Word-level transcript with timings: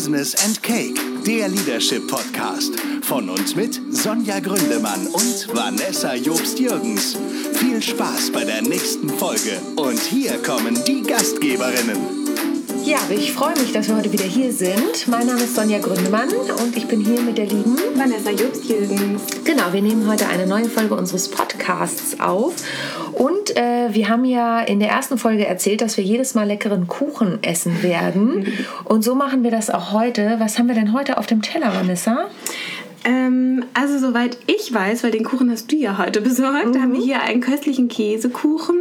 Business 0.00 0.34
and 0.46 0.62
Cake, 0.62 0.98
der 1.26 1.48
Leadership 1.48 2.08
Podcast. 2.08 2.72
Von 3.02 3.28
uns 3.28 3.54
mit 3.54 3.78
Sonja 3.90 4.40
Gründemann 4.40 5.06
und 5.08 5.54
Vanessa 5.54 6.14
Jobst-Jürgens. 6.14 7.18
Viel 7.56 7.82
Spaß 7.82 8.32
bei 8.32 8.46
der 8.46 8.62
nächsten 8.62 9.10
Folge. 9.10 9.60
Und 9.76 10.00
hier 10.00 10.42
kommen 10.42 10.82
die 10.86 11.02
Gastgeberinnen. 11.02 11.98
Ja, 12.82 12.98
ich 13.10 13.32
freue 13.32 13.52
mich, 13.58 13.72
dass 13.72 13.88
wir 13.88 13.96
heute 13.96 14.10
wieder 14.10 14.24
hier 14.24 14.50
sind. 14.54 15.06
Mein 15.06 15.26
Name 15.26 15.42
ist 15.42 15.54
Sonja 15.54 15.78
Gründemann 15.80 16.30
und 16.32 16.74
ich 16.78 16.86
bin 16.88 17.04
hier 17.04 17.20
mit 17.20 17.36
der 17.36 17.46
lieben 17.46 17.76
Vanessa 17.94 18.30
Jobst-Jürgens. 18.30 19.20
Genau, 19.44 19.70
wir 19.70 19.82
nehmen 19.82 20.08
heute 20.08 20.26
eine 20.28 20.46
neue 20.46 20.70
Folge 20.70 20.94
unseres 20.94 21.28
Podcasts 21.28 22.18
auf. 22.18 22.54
Und 23.12 23.56
äh, 23.56 23.92
wir 23.92 24.08
haben 24.08 24.24
ja 24.24 24.60
in 24.60 24.80
der 24.80 24.90
ersten 24.90 25.18
Folge 25.18 25.46
erzählt, 25.46 25.80
dass 25.80 25.96
wir 25.96 26.04
jedes 26.04 26.34
Mal 26.34 26.46
leckeren 26.46 26.86
Kuchen 26.86 27.42
essen 27.42 27.82
werden. 27.82 28.46
Und 28.84 29.02
so 29.02 29.14
machen 29.14 29.42
wir 29.42 29.50
das 29.50 29.70
auch 29.70 29.92
heute. 29.92 30.36
Was 30.38 30.58
haben 30.58 30.68
wir 30.68 30.74
denn 30.74 30.92
heute 30.92 31.18
auf 31.18 31.26
dem 31.26 31.42
Teller, 31.42 31.74
Vanessa? 31.74 32.28
Ähm, 33.04 33.64
also 33.72 33.98
soweit 33.98 34.38
ich 34.46 34.72
weiß, 34.72 35.04
weil 35.04 35.10
den 35.10 35.24
Kuchen 35.24 35.50
hast 35.50 35.72
du 35.72 35.76
ja 35.76 35.96
heute 35.96 36.20
besorgt, 36.20 36.78
haben 36.78 36.92
wir 36.92 37.00
hier 37.00 37.22
einen 37.22 37.40
köstlichen 37.40 37.88
Käsekuchen 37.88 38.80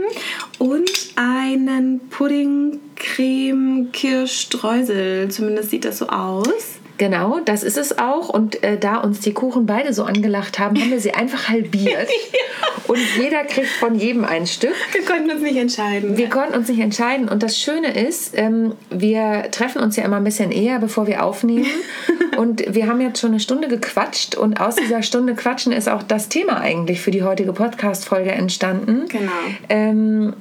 und 0.58 0.92
einen 1.16 2.02
Pudding 2.10 2.80
Creme 2.96 3.90
Kirschstreusel. 3.94 5.30
Zumindest 5.30 5.70
sieht 5.70 5.86
das 5.86 6.00
so 6.00 6.08
aus. 6.08 6.79
Genau, 7.00 7.40
das 7.46 7.64
ist 7.64 7.78
es 7.78 7.98
auch. 7.98 8.28
Und 8.28 8.62
äh, 8.62 8.78
da 8.78 8.98
uns 8.98 9.22
die 9.22 9.34
Kuchen 9.34 9.66
beide 9.66 9.94
so 9.94 10.04
angelacht 10.04 10.60
haben, 10.60 10.80
haben 10.80 10.92
wir 10.92 11.00
sie 11.00 11.14
einfach 11.14 11.48
halbiert. 11.48 12.10
Und 12.88 13.00
jeder 13.18 13.46
kriegt 13.46 13.70
von 13.70 13.96
jedem 13.96 14.26
ein 14.26 14.46
Stück. 14.46 14.76
Wir 14.92 15.06
konnten 15.06 15.32
uns 15.32 15.42
nicht 15.42 15.56
entscheiden. 15.56 16.18
Wir 16.18 16.28
konnten 16.28 16.56
uns 16.56 16.68
nicht 16.68 16.80
entscheiden. 16.80 17.30
Und 17.30 17.42
das 17.42 17.58
Schöne 17.58 17.98
ist, 17.98 18.38
ähm, 18.38 18.74
wir 18.90 19.46
treffen 19.52 19.82
uns 19.82 19.96
ja 19.96 20.04
immer 20.04 20.18
ein 20.18 20.24
bisschen 20.26 20.52
eher, 20.52 20.80
bevor 20.80 21.08
wir 21.08 21.24
aufnehmen. 21.24 21.68
Und 22.38 22.64
wir 22.68 22.88
haben 22.88 23.00
jetzt 23.00 23.20
schon 23.22 23.32
eine 23.32 23.40
Stunde 23.40 23.70
gequatscht. 23.70 24.36
Und 24.36 24.60
aus 24.60 24.76
dieser 24.76 25.02
Stunde 25.02 25.36
Quatschen 25.36 25.72
ist 25.72 25.88
auch 25.88 26.04
das 26.04 26.28
Thema 26.28 26.60
eigentlich 26.60 27.00
für 27.00 27.12
die 27.12 27.24
heutige 27.24 27.54
Podcast-Folge 27.54 28.32
entstanden. 28.32 29.06
Genau. 29.08 29.32
Ähm, 29.70 30.34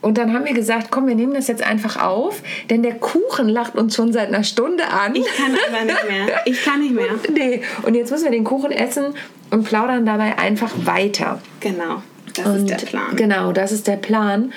und 0.00 0.16
dann 0.18 0.32
haben 0.32 0.44
wir 0.44 0.54
gesagt, 0.54 0.88
komm, 0.90 1.06
wir 1.08 1.14
nehmen 1.14 1.34
das 1.34 1.48
jetzt 1.48 1.62
einfach 1.62 2.02
auf, 2.02 2.42
denn 2.70 2.82
der 2.82 2.94
Kuchen 2.94 3.48
lacht 3.48 3.74
uns 3.74 3.94
schon 3.96 4.12
seit 4.12 4.28
einer 4.28 4.44
Stunde 4.44 4.84
an. 4.88 5.14
Ich 5.16 5.26
kann 5.26 5.52
aber 5.68 5.84
nicht 5.84 6.08
mehr. 6.08 6.36
Ich 6.46 6.64
kann 6.64 6.80
nicht 6.80 6.94
mehr. 6.94 7.06
Nee, 7.32 7.62
und 7.82 7.94
jetzt 7.94 8.10
müssen 8.10 8.24
wir 8.24 8.30
den 8.30 8.44
Kuchen 8.44 8.70
essen 8.70 9.06
und 9.50 9.64
plaudern 9.64 10.06
dabei 10.06 10.38
einfach 10.38 10.70
weiter. 10.84 11.40
Genau, 11.60 12.02
das 12.34 12.46
Und 12.46 12.70
ist 12.70 12.80
der 12.82 12.86
Plan. 12.86 13.16
Genau, 13.16 13.52
das 13.52 13.72
ist 13.72 13.86
der 13.86 13.96
Plan. 13.96 14.52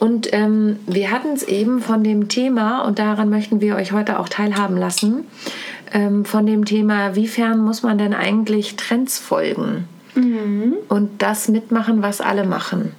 Und 0.00 0.32
ähm, 0.32 0.78
wir 0.86 1.10
hatten 1.10 1.32
es 1.32 1.42
eben 1.44 1.80
von 1.80 2.02
dem 2.02 2.28
Thema, 2.28 2.82
und 2.84 2.98
daran 2.98 3.30
möchten 3.30 3.60
wir 3.60 3.76
euch 3.76 3.92
heute 3.92 4.18
auch 4.18 4.28
teilhaben 4.28 4.76
lassen, 4.76 5.24
ähm, 5.94 6.24
von 6.24 6.44
dem 6.46 6.64
Thema, 6.64 7.14
wiefern 7.14 7.60
muss 7.60 7.82
man 7.82 7.98
denn 7.98 8.12
eigentlich 8.14 8.76
Trends 8.76 9.18
folgen 9.18 9.86
Mhm. 10.14 10.74
und 10.88 11.22
das 11.22 11.48
mitmachen, 11.48 12.02
was 12.02 12.20
alle 12.20 12.44
machen. 12.44 12.92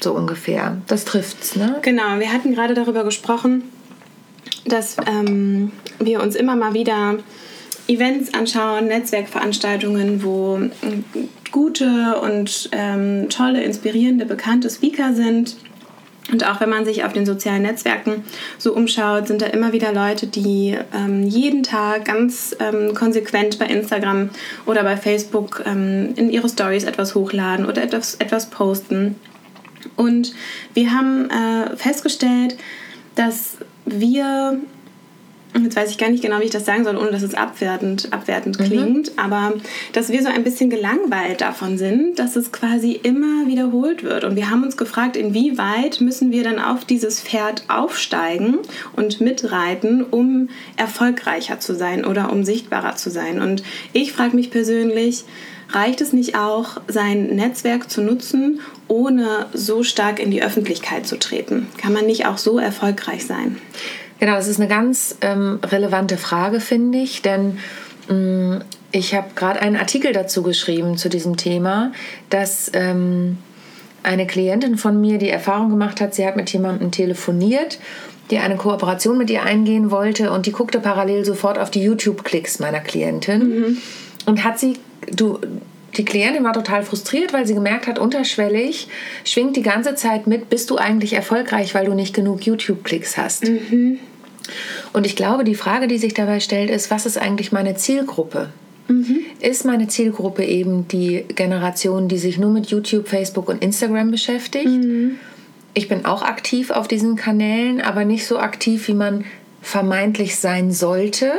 So 0.00 0.12
ungefähr. 0.12 0.78
Das 0.86 1.04
trifft's, 1.04 1.56
ne? 1.56 1.78
Genau, 1.82 2.18
wir 2.18 2.32
hatten 2.32 2.54
gerade 2.54 2.74
darüber 2.74 3.04
gesprochen, 3.04 3.64
dass 4.66 4.96
ähm, 5.06 5.72
wir 5.98 6.22
uns 6.22 6.34
immer 6.34 6.56
mal 6.56 6.74
wieder 6.74 7.16
Events 7.88 8.34
anschauen, 8.34 8.88
Netzwerkveranstaltungen, 8.88 10.22
wo 10.22 10.58
ähm, 10.82 11.04
gute 11.52 12.20
und 12.20 12.68
ähm, 12.72 13.28
tolle, 13.28 13.62
inspirierende, 13.62 14.26
bekannte 14.26 14.68
Speaker 14.68 15.14
sind. 15.14 15.56
Und 16.32 16.44
auch 16.44 16.60
wenn 16.60 16.68
man 16.68 16.84
sich 16.84 17.04
auf 17.04 17.12
den 17.12 17.24
sozialen 17.24 17.62
Netzwerken 17.62 18.24
so 18.58 18.74
umschaut, 18.74 19.28
sind 19.28 19.42
da 19.42 19.46
immer 19.46 19.72
wieder 19.72 19.92
Leute, 19.92 20.26
die 20.26 20.76
ähm, 20.92 21.22
jeden 21.22 21.62
Tag 21.62 22.04
ganz 22.04 22.56
ähm, 22.58 22.94
konsequent 22.94 23.60
bei 23.60 23.66
Instagram 23.66 24.30
oder 24.66 24.82
bei 24.82 24.96
Facebook 24.96 25.62
ähm, 25.64 26.14
in 26.16 26.28
ihre 26.30 26.48
Stories 26.48 26.82
etwas 26.82 27.14
hochladen 27.14 27.64
oder 27.64 27.82
etwas, 27.82 28.16
etwas 28.16 28.50
posten. 28.50 29.14
Und 29.96 30.34
wir 30.74 30.92
haben 30.92 31.30
äh, 31.30 31.76
festgestellt, 31.76 32.56
dass 33.14 33.56
wir, 33.86 34.60
jetzt 35.54 35.76
weiß 35.76 35.90
ich 35.90 35.98
gar 35.98 36.10
nicht 36.10 36.22
genau, 36.22 36.40
wie 36.40 36.44
ich 36.44 36.50
das 36.50 36.66
sagen 36.66 36.84
soll, 36.84 36.96
ohne 36.96 37.10
dass 37.10 37.22
es 37.22 37.34
abwertend, 37.34 38.12
abwertend 38.12 38.58
klingt, 38.58 39.12
aber 39.16 39.54
dass 39.92 40.10
wir 40.10 40.22
so 40.22 40.28
ein 40.28 40.44
bisschen 40.44 40.70
gelangweilt 40.70 41.40
davon 41.40 41.78
sind, 41.78 42.18
dass 42.18 42.36
es 42.36 42.52
quasi 42.52 42.92
immer 42.92 43.46
wiederholt 43.46 44.02
wird. 44.02 44.24
Und 44.24 44.36
wir 44.36 44.50
haben 44.50 44.64
uns 44.64 44.76
gefragt, 44.76 45.16
inwieweit 45.16 46.00
müssen 46.00 46.30
wir 46.30 46.44
dann 46.44 46.58
auf 46.58 46.84
dieses 46.84 47.20
Pferd 47.20 47.62
aufsteigen 47.68 48.58
und 48.94 49.20
mitreiten, 49.20 50.04
um 50.04 50.48
erfolgreicher 50.76 51.58
zu 51.58 51.74
sein 51.74 52.04
oder 52.04 52.30
um 52.32 52.44
sichtbarer 52.44 52.96
zu 52.96 53.10
sein. 53.10 53.40
Und 53.40 53.62
ich 53.92 54.12
frage 54.12 54.36
mich 54.36 54.50
persönlich, 54.50 55.24
reicht 55.70 56.00
es 56.00 56.12
nicht 56.12 56.36
auch, 56.36 56.80
sein 56.88 57.34
Netzwerk 57.36 57.90
zu 57.90 58.02
nutzen, 58.02 58.60
ohne 58.88 59.46
so 59.52 59.82
stark 59.82 60.20
in 60.20 60.30
die 60.30 60.42
Öffentlichkeit 60.42 61.06
zu 61.06 61.18
treten? 61.18 61.68
Kann 61.78 61.92
man 61.92 62.06
nicht 62.06 62.26
auch 62.26 62.38
so 62.38 62.58
erfolgreich 62.58 63.26
sein? 63.26 63.58
Genau, 64.18 64.34
das 64.34 64.48
ist 64.48 64.60
eine 64.60 64.68
ganz 64.68 65.16
ähm, 65.20 65.58
relevante 65.62 66.16
Frage, 66.16 66.60
finde 66.60 66.98
ich, 66.98 67.22
denn 67.22 67.58
mh, 68.08 68.60
ich 68.92 69.14
habe 69.14 69.28
gerade 69.34 69.60
einen 69.60 69.76
Artikel 69.76 70.12
dazu 70.12 70.42
geschrieben 70.42 70.96
zu 70.96 71.08
diesem 71.08 71.36
Thema, 71.36 71.92
dass 72.30 72.70
ähm, 72.72 73.38
eine 74.02 74.26
Klientin 74.26 74.78
von 74.78 75.00
mir 75.00 75.18
die 75.18 75.28
Erfahrung 75.28 75.68
gemacht 75.68 76.00
hat, 76.00 76.14
sie 76.14 76.26
hat 76.26 76.36
mit 76.36 76.50
jemandem 76.52 76.92
telefoniert, 76.92 77.78
die 78.30 78.38
eine 78.38 78.56
Kooperation 78.56 79.18
mit 79.18 79.30
ihr 79.30 79.42
eingehen 79.42 79.90
wollte 79.90 80.30
und 80.30 80.46
die 80.46 80.52
guckte 80.52 80.80
parallel 80.80 81.24
sofort 81.24 81.58
auf 81.58 81.70
die 81.70 81.82
YouTube-Klicks 81.82 82.58
meiner 82.58 82.80
Klientin 82.80 83.80
und 84.26 84.44
hat 84.44 84.58
sie, 84.58 84.78
du, 85.10 85.38
die 85.96 86.04
Klientin 86.04 86.44
war 86.44 86.52
total 86.52 86.82
frustriert, 86.82 87.32
weil 87.32 87.46
sie 87.46 87.54
gemerkt 87.54 87.86
hat, 87.86 87.98
unterschwellig 87.98 88.88
schwingt 89.24 89.56
die 89.56 89.62
ganze 89.62 89.94
Zeit 89.94 90.26
mit, 90.26 90.50
bist 90.50 90.70
du 90.70 90.76
eigentlich 90.76 91.14
erfolgreich, 91.14 91.74
weil 91.74 91.86
du 91.86 91.94
nicht 91.94 92.14
genug 92.14 92.44
YouTube-Klicks 92.44 93.16
hast. 93.16 93.44
Und 94.92 95.06
ich 95.06 95.16
glaube, 95.16 95.44
die 95.44 95.54
Frage, 95.54 95.88
die 95.88 95.98
sich 95.98 96.14
dabei 96.14 96.40
stellt, 96.40 96.70
ist, 96.70 96.90
was 96.90 97.06
ist 97.06 97.18
eigentlich 97.18 97.50
meine 97.52 97.74
Zielgruppe? 97.76 98.50
Ist 99.40 99.64
meine 99.64 99.88
Zielgruppe 99.88 100.44
eben 100.44 100.86
die 100.88 101.24
Generation, 101.34 102.06
die 102.08 102.18
sich 102.18 102.38
nur 102.38 102.50
mit 102.50 102.66
YouTube, 102.66 103.08
Facebook 103.08 103.48
und 103.48 103.62
Instagram 103.62 104.10
beschäftigt? 104.12 104.68
Ich 105.74 105.88
bin 105.88 106.04
auch 106.04 106.22
aktiv 106.22 106.70
auf 106.70 106.86
diesen 106.88 107.16
Kanälen, 107.16 107.80
aber 107.80 108.04
nicht 108.04 108.26
so 108.26 108.38
aktiv, 108.38 108.86
wie 108.88 108.94
man 108.94 109.24
vermeintlich 109.60 110.36
sein 110.36 110.70
sollte. 110.70 111.32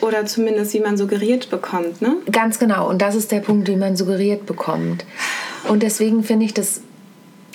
Oder 0.00 0.26
zumindest, 0.26 0.72
wie 0.74 0.80
man 0.80 0.96
suggeriert 0.96 1.50
bekommt, 1.50 2.00
ne? 2.00 2.16
Ganz 2.30 2.58
genau. 2.58 2.88
Und 2.88 3.02
das 3.02 3.14
ist 3.14 3.32
der 3.32 3.40
Punkt, 3.40 3.68
wie 3.68 3.76
man 3.76 3.96
suggeriert 3.96 4.46
bekommt. 4.46 5.04
Und 5.68 5.82
deswegen 5.82 6.24
finde 6.24 6.46
ich 6.46 6.54
das 6.54 6.80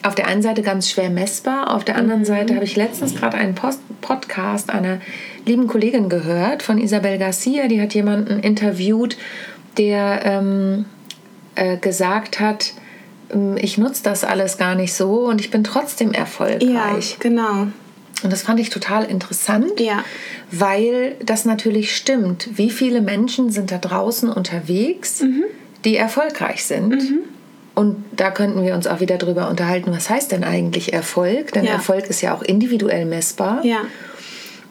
auf 0.03 0.13
der 0.13 0.28
einen 0.28 0.41
Seite 0.41 0.61
ganz 0.61 0.89
schwer 0.89 1.09
messbar. 1.09 1.73
Auf 1.73 1.83
der 1.83 1.95
anderen 1.95 2.25
Seite 2.25 2.53
habe 2.53 2.66
ich 2.66 2.75
letztens 2.75 3.16
gerade 3.16 3.38
einen 3.38 3.56
Post 3.56 3.79
Podcast 4.01 4.69
einer 4.69 5.00
lieben 5.45 5.67
Kollegin 5.67 6.09
gehört 6.09 6.61
von 6.61 6.78
Isabel 6.78 7.17
Garcia. 7.17 7.67
Die 7.67 7.81
hat 7.81 7.95
jemanden 7.95 8.39
interviewt, 8.39 9.17
der 9.77 10.22
ähm, 10.23 10.85
äh, 11.56 11.77
gesagt 11.77 12.39
hat, 12.39 12.73
ähm, 13.33 13.57
ich 13.57 13.77
nutze 13.79 14.03
das 14.03 14.23
alles 14.23 14.57
gar 14.57 14.75
nicht 14.75 14.94
so 14.94 15.27
und 15.27 15.41
ich 15.41 15.50
bin 15.50 15.63
trotzdem 15.63 16.12
erfolgreich. 16.12 17.17
genau. 17.19 17.67
Und 18.24 18.31
das 18.31 18.44
fand 18.44 18.59
ich 18.59 18.70
total 18.70 19.03
interessant, 19.06 19.80
Ja. 19.80 20.03
weil 20.52 21.16
das 21.24 21.46
natürlich 21.46 21.96
stimmt. 21.96 22.50
Wie 22.56 22.70
viele 22.70 23.02
Menschen 23.02 23.52
sind 23.52 23.72
da 23.72 23.78
draußen 23.78 24.30
unterwegs, 24.30 25.24
die 25.84 25.96
erfolgreich 25.98 26.64
sind? 26.66 26.96
Und 27.75 28.06
da 28.16 28.31
könnten 28.31 28.64
wir 28.64 28.74
uns 28.74 28.88
auch 28.88 29.02
wieder 29.02 29.18
drüber 29.18 29.50
unterhalten, 29.50 29.92
was 29.92 30.09
heißt 30.09 30.31
denn 30.31 30.46
eigentlich 30.46 30.94
Erfolg? 30.94 31.52
Denn 31.52 31.66
Ja. 31.66 31.74
Erfolg 31.74 32.08
ist 32.08 32.22
ja 32.22 32.34
auch 32.34 32.42
individuell 32.42 33.06
messbar. 33.06 33.66
Ja. 33.66 33.81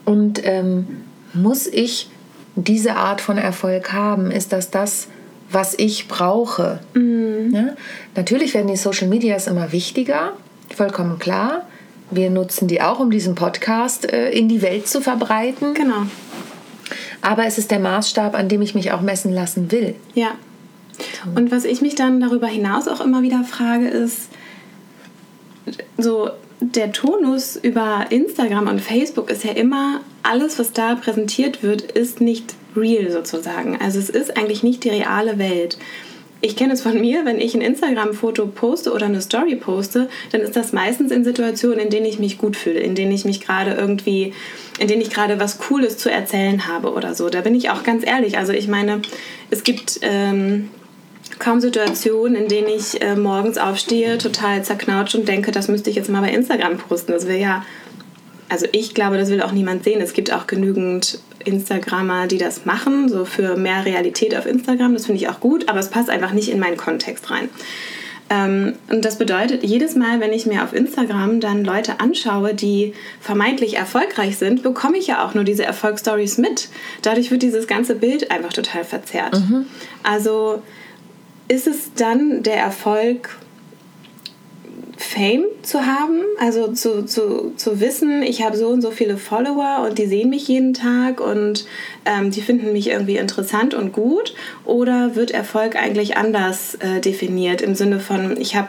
Und 0.06 0.40
ähm, 0.46 0.86
muss 1.34 1.66
ich 1.66 2.08
diese 2.56 2.96
Art 2.96 3.20
von 3.20 3.36
Erfolg 3.36 3.92
haben? 3.92 4.30
Ist 4.30 4.52
das 4.52 4.70
das, 4.70 5.08
was 5.50 5.74
ich 5.78 6.08
brauche? 6.08 6.80
Ja? 6.94 7.74
Natürlich 8.16 8.54
werden 8.54 8.68
die 8.68 8.76
Social 8.76 9.08
Medias 9.08 9.46
immer 9.48 9.70
wichtiger, 9.72 10.32
vollkommen 10.74 11.18
klar. 11.18 11.66
Wir 12.14 12.30
nutzen 12.30 12.68
die 12.68 12.80
auch, 12.80 13.00
um 13.00 13.10
diesen 13.10 13.34
Podcast 13.34 14.10
äh, 14.10 14.30
in 14.30 14.48
die 14.48 14.62
Welt 14.62 14.88
zu 14.88 15.00
verbreiten. 15.00 15.74
Genau. 15.74 16.06
Aber 17.20 17.46
es 17.46 17.58
ist 17.58 17.70
der 17.70 17.78
Maßstab, 17.78 18.34
an 18.34 18.48
dem 18.48 18.62
ich 18.62 18.74
mich 18.74 18.92
auch 18.92 19.00
messen 19.00 19.32
lassen 19.32 19.72
will. 19.72 19.94
Ja. 20.14 20.32
Und 21.34 21.50
was 21.50 21.64
ich 21.64 21.80
mich 21.80 21.94
dann 21.94 22.20
darüber 22.20 22.46
hinaus 22.46 22.86
auch 22.86 23.00
immer 23.00 23.22
wieder 23.22 23.44
frage, 23.44 23.88
ist, 23.88 24.28
so 25.96 26.30
der 26.60 26.92
Tonus 26.92 27.56
über 27.56 28.06
Instagram 28.10 28.68
und 28.68 28.80
Facebook 28.80 29.30
ist 29.30 29.44
ja 29.44 29.52
immer, 29.52 30.00
alles, 30.22 30.58
was 30.58 30.72
da 30.72 30.94
präsentiert 30.94 31.62
wird, 31.62 31.82
ist 31.82 32.20
nicht 32.20 32.54
real 32.76 33.10
sozusagen. 33.10 33.78
Also 33.80 33.98
es 33.98 34.08
ist 34.08 34.36
eigentlich 34.36 34.62
nicht 34.62 34.84
die 34.84 34.90
reale 34.90 35.38
Welt. 35.38 35.78
Ich 36.44 36.56
kenne 36.56 36.74
es 36.74 36.82
von 36.82 37.00
mir, 37.00 37.24
wenn 37.24 37.40
ich 37.40 37.54
ein 37.54 37.62
Instagram-Foto 37.62 38.46
poste 38.48 38.92
oder 38.92 39.06
eine 39.06 39.22
Story 39.22 39.56
poste, 39.56 40.10
dann 40.30 40.42
ist 40.42 40.54
das 40.54 40.74
meistens 40.74 41.10
in 41.10 41.24
Situationen, 41.24 41.78
in 41.78 41.88
denen 41.88 42.04
ich 42.04 42.18
mich 42.18 42.36
gut 42.36 42.54
fühle, 42.54 42.80
in 42.80 42.94
denen 42.94 43.12
ich 43.12 43.24
mich 43.24 43.40
gerade 43.40 43.72
irgendwie, 43.72 44.34
in 44.78 44.86
denen 44.86 45.00
ich 45.00 45.08
gerade 45.08 45.40
was 45.40 45.56
Cooles 45.56 45.96
zu 45.96 46.10
erzählen 46.10 46.68
habe 46.68 46.92
oder 46.92 47.14
so. 47.14 47.30
Da 47.30 47.40
bin 47.40 47.54
ich 47.54 47.70
auch 47.70 47.82
ganz 47.82 48.06
ehrlich. 48.06 48.36
Also 48.36 48.52
ich 48.52 48.68
meine, 48.68 49.00
es 49.50 49.64
gibt 49.64 50.00
ähm, 50.02 50.68
kaum 51.38 51.62
Situationen, 51.62 52.36
in 52.36 52.48
denen 52.48 52.68
ich 52.68 53.00
äh, 53.00 53.16
morgens 53.16 53.56
aufstehe, 53.56 54.18
total 54.18 54.62
zerknautscht 54.62 55.14
und 55.14 55.26
denke, 55.26 55.50
das 55.50 55.68
müsste 55.68 55.88
ich 55.88 55.96
jetzt 55.96 56.10
mal 56.10 56.20
bei 56.20 56.30
Instagram 56.30 56.76
posten. 56.76 57.12
Das 57.12 57.26
will 57.26 57.36
ja 57.36 57.64
also 58.50 58.66
ich 58.72 58.94
glaube, 58.94 59.16
das 59.16 59.30
will 59.30 59.42
auch 59.42 59.52
niemand 59.52 59.84
sehen. 59.84 60.00
Es 60.00 60.12
gibt 60.12 60.32
auch 60.32 60.46
genügend 60.46 61.18
Instagrammer, 61.44 62.26
die 62.26 62.38
das 62.38 62.64
machen, 62.64 63.08
so 63.08 63.24
für 63.24 63.56
mehr 63.56 63.84
Realität 63.84 64.36
auf 64.36 64.46
Instagram. 64.46 64.94
Das 64.94 65.06
finde 65.06 65.20
ich 65.20 65.28
auch 65.28 65.40
gut, 65.40 65.68
aber 65.68 65.78
es 65.78 65.88
passt 65.88 66.10
einfach 66.10 66.32
nicht 66.32 66.50
in 66.50 66.58
meinen 66.58 66.76
Kontext 66.76 67.30
rein. 67.30 67.48
Ähm, 68.30 68.74
und 68.90 69.04
das 69.04 69.18
bedeutet, 69.18 69.62
jedes 69.62 69.96
Mal, 69.96 70.20
wenn 70.20 70.32
ich 70.32 70.46
mir 70.46 70.64
auf 70.64 70.72
Instagram 70.72 71.40
dann 71.40 71.64
Leute 71.64 72.00
anschaue, 72.00 72.54
die 72.54 72.94
vermeintlich 73.20 73.76
erfolgreich 73.76 74.38
sind, 74.38 74.62
bekomme 74.62 74.96
ich 74.96 75.06
ja 75.06 75.24
auch 75.24 75.34
nur 75.34 75.44
diese 75.44 75.64
Erfolgsstories 75.64 76.38
mit. 76.38 76.68
Dadurch 77.02 77.30
wird 77.30 77.42
dieses 77.42 77.66
ganze 77.66 77.94
Bild 77.94 78.30
einfach 78.30 78.52
total 78.52 78.84
verzerrt. 78.84 79.34
Mhm. 79.34 79.66
Also 80.02 80.62
ist 81.48 81.66
es 81.66 81.92
dann 81.94 82.42
der 82.42 82.56
Erfolg 82.56 83.36
Fame 84.96 85.44
zu 85.62 85.86
haben, 85.86 86.20
also 86.38 86.72
zu, 86.72 87.04
zu, 87.04 87.52
zu 87.56 87.80
wissen, 87.80 88.22
ich 88.22 88.42
habe 88.42 88.56
so 88.56 88.68
und 88.68 88.80
so 88.80 88.90
viele 88.90 89.16
Follower 89.16 89.84
und 89.86 89.98
die 89.98 90.06
sehen 90.06 90.30
mich 90.30 90.46
jeden 90.46 90.74
Tag 90.74 91.20
und 91.20 91.66
ähm, 92.04 92.30
die 92.30 92.42
finden 92.42 92.72
mich 92.72 92.90
irgendwie 92.90 93.16
interessant 93.16 93.74
und 93.74 93.92
gut? 93.92 94.34
Oder 94.64 95.16
wird 95.16 95.32
Erfolg 95.32 95.76
eigentlich 95.76 96.16
anders 96.16 96.76
äh, 96.76 97.00
definiert 97.00 97.60
im 97.60 97.74
Sinne 97.74 98.00
von, 98.00 98.40
ich 98.40 98.56
habe 98.56 98.68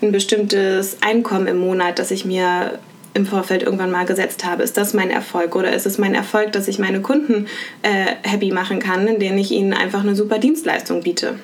ein 0.00 0.12
bestimmtes 0.12 0.98
Einkommen 1.00 1.46
im 1.46 1.58
Monat, 1.58 1.98
das 1.98 2.10
ich 2.10 2.24
mir 2.24 2.78
im 3.14 3.26
Vorfeld 3.26 3.62
irgendwann 3.62 3.90
mal 3.90 4.06
gesetzt 4.06 4.44
habe. 4.44 4.62
Ist 4.62 4.76
das 4.76 4.94
mein 4.94 5.10
Erfolg 5.10 5.56
oder 5.56 5.72
ist 5.72 5.86
es 5.86 5.98
mein 5.98 6.14
Erfolg, 6.14 6.52
dass 6.52 6.68
ich 6.68 6.78
meine 6.78 7.00
Kunden 7.00 7.46
äh, 7.82 8.14
happy 8.22 8.52
machen 8.52 8.78
kann, 8.78 9.06
indem 9.06 9.36
ich 9.38 9.50
ihnen 9.50 9.74
einfach 9.74 10.00
eine 10.00 10.14
super 10.14 10.38
Dienstleistung 10.38 11.02
biete? 11.02 11.38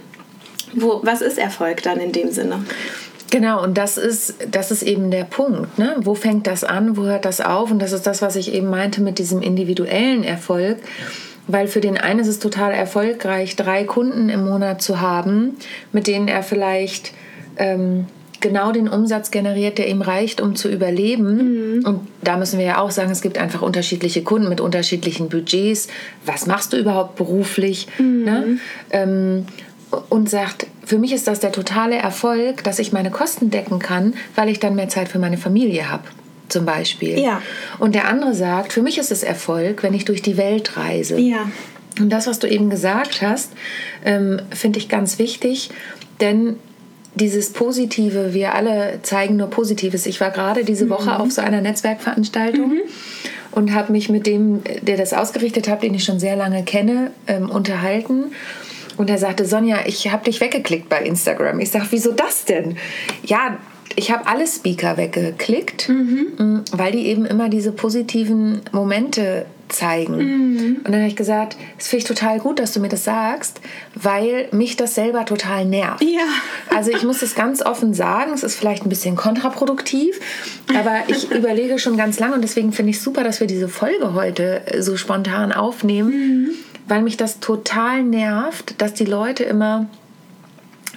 Wo, 0.72 1.00
was 1.02 1.20
ist 1.20 1.38
Erfolg 1.38 1.82
dann 1.82 2.00
in 2.00 2.12
dem 2.12 2.30
Sinne? 2.30 2.64
Genau, 3.30 3.62
und 3.62 3.76
das 3.78 3.98
ist, 3.98 4.34
das 4.50 4.70
ist 4.70 4.82
eben 4.82 5.10
der 5.10 5.24
Punkt. 5.24 5.78
Ne? 5.78 5.96
Wo 5.98 6.14
fängt 6.14 6.46
das 6.46 6.62
an, 6.62 6.96
wo 6.96 7.02
hört 7.02 7.24
das 7.24 7.40
auf? 7.40 7.70
Und 7.70 7.80
das 7.80 7.92
ist 7.92 8.06
das, 8.06 8.22
was 8.22 8.36
ich 8.36 8.52
eben 8.52 8.70
meinte 8.70 9.00
mit 9.00 9.18
diesem 9.18 9.42
individuellen 9.42 10.22
Erfolg. 10.22 10.78
Weil 11.46 11.66
für 11.66 11.80
den 11.80 11.98
einen 11.98 12.20
ist 12.20 12.28
es 12.28 12.38
total 12.38 12.72
erfolgreich, 12.72 13.54
drei 13.56 13.84
Kunden 13.84 14.30
im 14.30 14.44
Monat 14.44 14.80
zu 14.80 15.00
haben, 15.00 15.56
mit 15.92 16.06
denen 16.06 16.26
er 16.26 16.42
vielleicht 16.42 17.12
ähm, 17.58 18.06
genau 18.40 18.72
den 18.72 18.88
Umsatz 18.88 19.30
generiert, 19.30 19.78
der 19.78 19.88
ihm 19.88 20.02
reicht, 20.02 20.40
um 20.40 20.54
zu 20.54 20.70
überleben. 20.70 21.78
Mhm. 21.78 21.84
Und 21.86 22.08
da 22.22 22.36
müssen 22.36 22.58
wir 22.58 22.66
ja 22.66 22.78
auch 22.78 22.90
sagen, 22.90 23.10
es 23.10 23.22
gibt 23.22 23.38
einfach 23.38 23.62
unterschiedliche 23.62 24.22
Kunden 24.22 24.48
mit 24.48 24.60
unterschiedlichen 24.60 25.28
Budgets. 25.28 25.88
Was 26.26 26.46
machst 26.46 26.72
du 26.72 26.76
überhaupt 26.76 27.16
beruflich? 27.16 27.88
Mhm. 27.98 28.24
Ne? 28.24 28.58
Ähm, 28.90 29.46
und 30.08 30.28
sagt, 30.28 30.66
für 30.84 30.98
mich 30.98 31.12
ist 31.12 31.26
das 31.26 31.40
der 31.40 31.52
totale 31.52 31.96
Erfolg, 31.96 32.64
dass 32.64 32.78
ich 32.78 32.92
meine 32.92 33.10
Kosten 33.10 33.50
decken 33.50 33.78
kann, 33.78 34.14
weil 34.34 34.48
ich 34.48 34.60
dann 34.60 34.75
mehr 34.75 34.88
Zeit 34.88 35.08
für 35.08 35.19
meine 35.19 35.38
Familie 35.38 35.90
habe. 35.90 36.04
Zum 36.48 36.66
Beispiel. 36.66 37.19
Ja. 37.19 37.40
Und 37.78 37.94
der 37.94 38.06
andere 38.06 38.34
sagt, 38.34 38.72
für 38.72 38.82
mich 38.82 38.98
ist 38.98 39.10
es 39.10 39.22
Erfolg, 39.22 39.82
wenn 39.82 39.94
ich 39.94 40.04
durch 40.04 40.20
die 40.20 40.36
Welt 40.36 40.76
reise. 40.76 41.19
Ja. 41.19 41.50
Und 41.98 42.10
das, 42.10 42.26
was 42.26 42.38
du 42.38 42.48
eben 42.48 42.70
gesagt 42.70 43.22
hast, 43.22 43.52
ähm, 44.04 44.40
finde 44.50 44.78
ich 44.78 44.88
ganz 44.88 45.19
wichtig, 45.19 45.70
denn 46.20 46.56
dieses 47.14 47.52
Positive, 47.52 48.34
wir 48.34 48.54
alle 48.54 48.98
zeigen 49.02 49.36
nur 49.36 49.48
Positives. 49.48 50.04
Ich 50.06 50.20
war 50.20 50.31
gerade 50.31 50.64
diese 50.64 50.90
Woche 50.90 51.10
mhm. 51.10 51.16
auf 51.16 51.32
so 51.32 51.42
einer 51.42 51.60
Netzwerkveranstaltung 51.60 52.70
mhm. 52.70 52.81
und 53.52 53.72
habe 53.72 53.92
mich 53.92 54.08
mit 54.08 54.26
dem, 54.26 54.62
der 54.82 54.96
das 54.96 55.12
ausgerichtet 55.12 55.69
hat, 55.69 55.82
den 55.82 55.94
ich 55.94 56.04
schon 56.04 56.19
sehr 56.19 56.36
lange 56.36 56.64
kenne, 56.64 57.12
ähm, 57.26 57.48
unterhalten. 57.48 58.32
Und 58.96 59.11
er 59.11 59.19
sagte, 59.19 59.44
Sonja, 59.44 59.79
ich 59.87 60.11
habe 60.11 60.25
dich 60.25 60.41
weggeklickt 60.41 60.88
bei 60.88 61.02
Instagram. 61.02 61.61
Ich 61.61 61.70
sage, 61.70 61.87
wieso 61.91 62.12
das 62.12 62.44
denn? 62.44 62.76
Ja, 63.25 63.58
ich 63.96 64.11
habe 64.11 64.26
alle 64.26 64.46
Speaker 64.46 64.96
weggeklickt, 64.96 65.88
mhm. 65.88 66.62
Weil 66.73 66.93
die 66.93 67.06
eben 67.06 67.25
immer 67.25 67.49
diese 67.49 67.73
positiven 67.73 68.62
Momente 68.73 69.46
zeigen. 69.69 70.17
Mhm. 70.17 70.76
Und 70.79 70.88
dann 70.88 70.96
habe 70.96 71.08
ich 71.08 71.17
gesagt, 71.17 71.56
es 71.79 71.88
finde 71.88 72.02
ich 72.02 72.08
total 72.08 72.38
gut, 72.38 72.58
dass 72.58 72.73
du 72.73 72.81
mir 72.81 72.88
das 72.88 73.05
sagst, 73.05 73.61
weil 73.94 74.49
mich 74.52 74.76
das 74.76 74.94
selber 74.94 75.25
total 75.25 75.64
nervt. 75.64 76.02
Ja. 76.02 76.26
Also 76.75 76.91
ich 76.91 77.02
muss 77.02 77.23
es 77.23 77.35
ganz 77.35 77.62
offen 77.62 77.94
sagen, 77.94 78.32
es 78.35 78.43
ist 78.43 78.56
vielleicht 78.56 78.85
ein 78.85 78.88
bisschen 78.88 79.17
kontraproduktiv, 79.17 80.20
aber 80.76 81.05
ich 81.08 81.31
überlege 81.37 81.79
schon 81.79 81.96
ganz 81.96 82.19
lange 82.19 82.35
und 82.35 82.43
deswegen 82.43 82.73
finde 82.73 82.91
ich 82.91 83.00
super, 83.00 83.25
dass 83.25 83.41
wir 83.41 83.46
diese 83.46 83.69
Folge 83.69 84.14
heute 84.14 84.62
so 84.81 84.96
spontan 84.96 85.52
aufnehmen. 85.52 86.11
Mhm 86.11 86.50
weil 86.86 87.02
mich 87.02 87.16
das 87.16 87.40
total 87.40 88.02
nervt, 88.02 88.81
dass 88.81 88.94
die 88.94 89.04
Leute 89.04 89.44
immer 89.44 89.86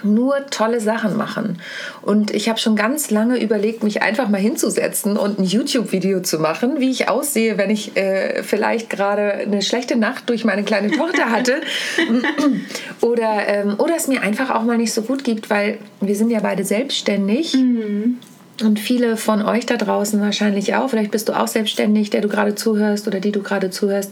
nur 0.04 0.46
tolle 0.50 0.80
Sachen 0.80 1.18
machen. 1.18 1.60
Und 2.02 2.32
ich 2.32 2.50
habe 2.50 2.60
schon 2.60 2.76
ganz 2.76 3.10
lange 3.10 3.42
überlegt, 3.42 3.84
mich 3.84 4.02
einfach 4.02 4.30
mal 4.30 4.40
hinzusetzen 4.40 5.18
und 5.18 5.40
ein 5.40 5.44
YouTube-Video 5.44 6.22
zu 6.22 6.40
machen, 6.40 6.80
wie 6.80 6.92
ich 6.92 7.10
aussehe, 7.10 7.58
wenn 7.58 7.70
ich 7.70 7.98
äh, 7.98 8.44
vielleicht 8.44 8.90
gerade 8.90 9.34
eine 9.34 9.62
schlechte 9.62 9.96
Nacht 9.96 10.30
durch 10.30 10.46
meine 10.46 10.64
kleine 10.64 10.92
Tochter 10.92 11.32
hatte. 11.32 11.62
oder, 13.02 13.48
ähm, 13.48 13.76
oder 13.78 13.96
es 13.96 14.08
mir 14.08 14.22
einfach 14.22 14.50
auch 14.50 14.64
mal 14.64 14.78
nicht 14.78 14.94
so 14.94 15.02
gut 15.02 15.24
gibt, 15.24 15.50
weil 15.50 15.80
wir 16.02 16.16
sind 16.16 16.30
ja 16.30 16.40
beide 16.40 16.64
selbstständig. 16.64 17.54
Mhm. 17.54 18.20
Und 18.64 18.80
viele 18.80 19.18
von 19.18 19.44
euch 19.44 19.68
da 19.68 19.78
draußen 19.78 20.20
wahrscheinlich 20.20 20.74
auch. 20.74 20.90
Vielleicht 20.90 21.12
bist 21.12 21.30
du 21.30 21.40
auch 21.40 21.48
selbstständig, 21.48 22.10
der 22.10 22.22
du 22.22 22.28
gerade 22.28 22.56
zuhörst 22.56 23.08
oder 23.08 23.20
die 23.20 23.32
du 23.32 23.44
gerade 23.44 23.70
zuhörst. 23.70 24.12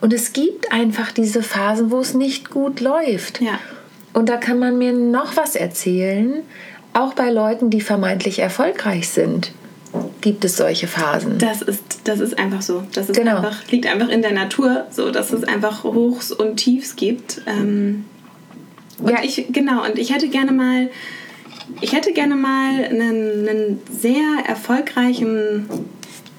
Und 0.00 0.12
es 0.12 0.32
gibt 0.32 0.72
einfach 0.72 1.10
diese 1.10 1.42
Phasen, 1.42 1.90
wo 1.90 1.98
es 1.98 2.14
nicht 2.14 2.50
gut 2.50 2.80
läuft. 2.80 3.40
Ja. 3.40 3.58
Und 4.12 4.28
da 4.28 4.36
kann 4.36 4.58
man 4.58 4.78
mir 4.78 4.92
noch 4.92 5.36
was 5.36 5.56
erzählen. 5.56 6.42
Auch 6.92 7.14
bei 7.14 7.30
Leuten, 7.30 7.70
die 7.70 7.80
vermeintlich 7.80 8.38
erfolgreich 8.38 9.08
sind, 9.08 9.52
gibt 10.20 10.44
es 10.44 10.56
solche 10.56 10.86
Phasen. 10.86 11.38
Das 11.38 11.62
ist, 11.62 11.82
das 12.04 12.20
ist 12.20 12.38
einfach 12.38 12.62
so. 12.62 12.84
Das 12.94 13.08
ist 13.08 13.16
genau. 13.16 13.36
einfach, 13.36 13.68
liegt 13.70 13.86
einfach 13.86 14.08
in 14.08 14.22
der 14.22 14.32
Natur, 14.32 14.86
so 14.90 15.10
dass 15.10 15.32
es 15.32 15.44
einfach 15.44 15.84
Hochs 15.84 16.30
und 16.30 16.56
Tiefs 16.56 16.96
gibt. 16.96 17.42
Ähm, 17.46 18.04
und 18.98 19.10
ja. 19.10 19.18
ich, 19.22 19.46
genau, 19.50 19.84
und 19.84 19.98
ich 19.98 20.14
hätte 20.14 20.28
gerne 20.28 20.52
mal 20.52 20.90
ich 21.80 21.92
hätte 21.92 22.12
gerne 22.12 22.36
mal 22.36 22.84
einen, 22.84 23.48
einen 23.48 23.80
sehr 23.90 24.44
erfolgreichen 24.46 25.66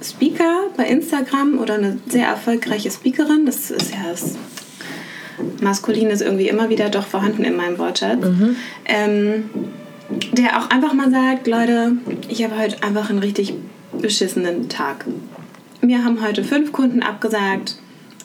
Speaker 0.03 0.67
bei 0.77 0.85
Instagram 0.87 1.59
oder 1.59 1.75
eine 1.75 1.99
sehr 2.07 2.27
erfolgreiche 2.27 2.91
Speakerin. 2.91 3.45
Das 3.45 3.71
ist 3.71 3.91
ja 3.91 4.09
das 4.09 4.35
Maskulin 5.61 6.09
ist 6.09 6.21
irgendwie 6.21 6.47
immer 6.47 6.69
wieder 6.69 6.89
doch 6.89 7.05
vorhanden 7.05 7.43
in 7.43 7.55
meinem 7.55 7.77
Wortschatz. 7.77 8.23
Mhm. 8.23 8.55
Ähm, 8.85 9.49
der 10.33 10.59
auch 10.59 10.69
einfach 10.69 10.93
mal 10.93 11.09
sagt, 11.09 11.47
Leute, 11.47 11.93
ich 12.27 12.43
habe 12.43 12.57
heute 12.57 12.83
einfach 12.83 13.09
einen 13.09 13.19
richtig 13.19 13.53
beschissenen 13.93 14.69
Tag. 14.69 15.05
Mir 15.81 16.03
haben 16.03 16.21
heute 16.21 16.43
fünf 16.43 16.71
Kunden 16.71 17.01
abgesagt. 17.01 17.77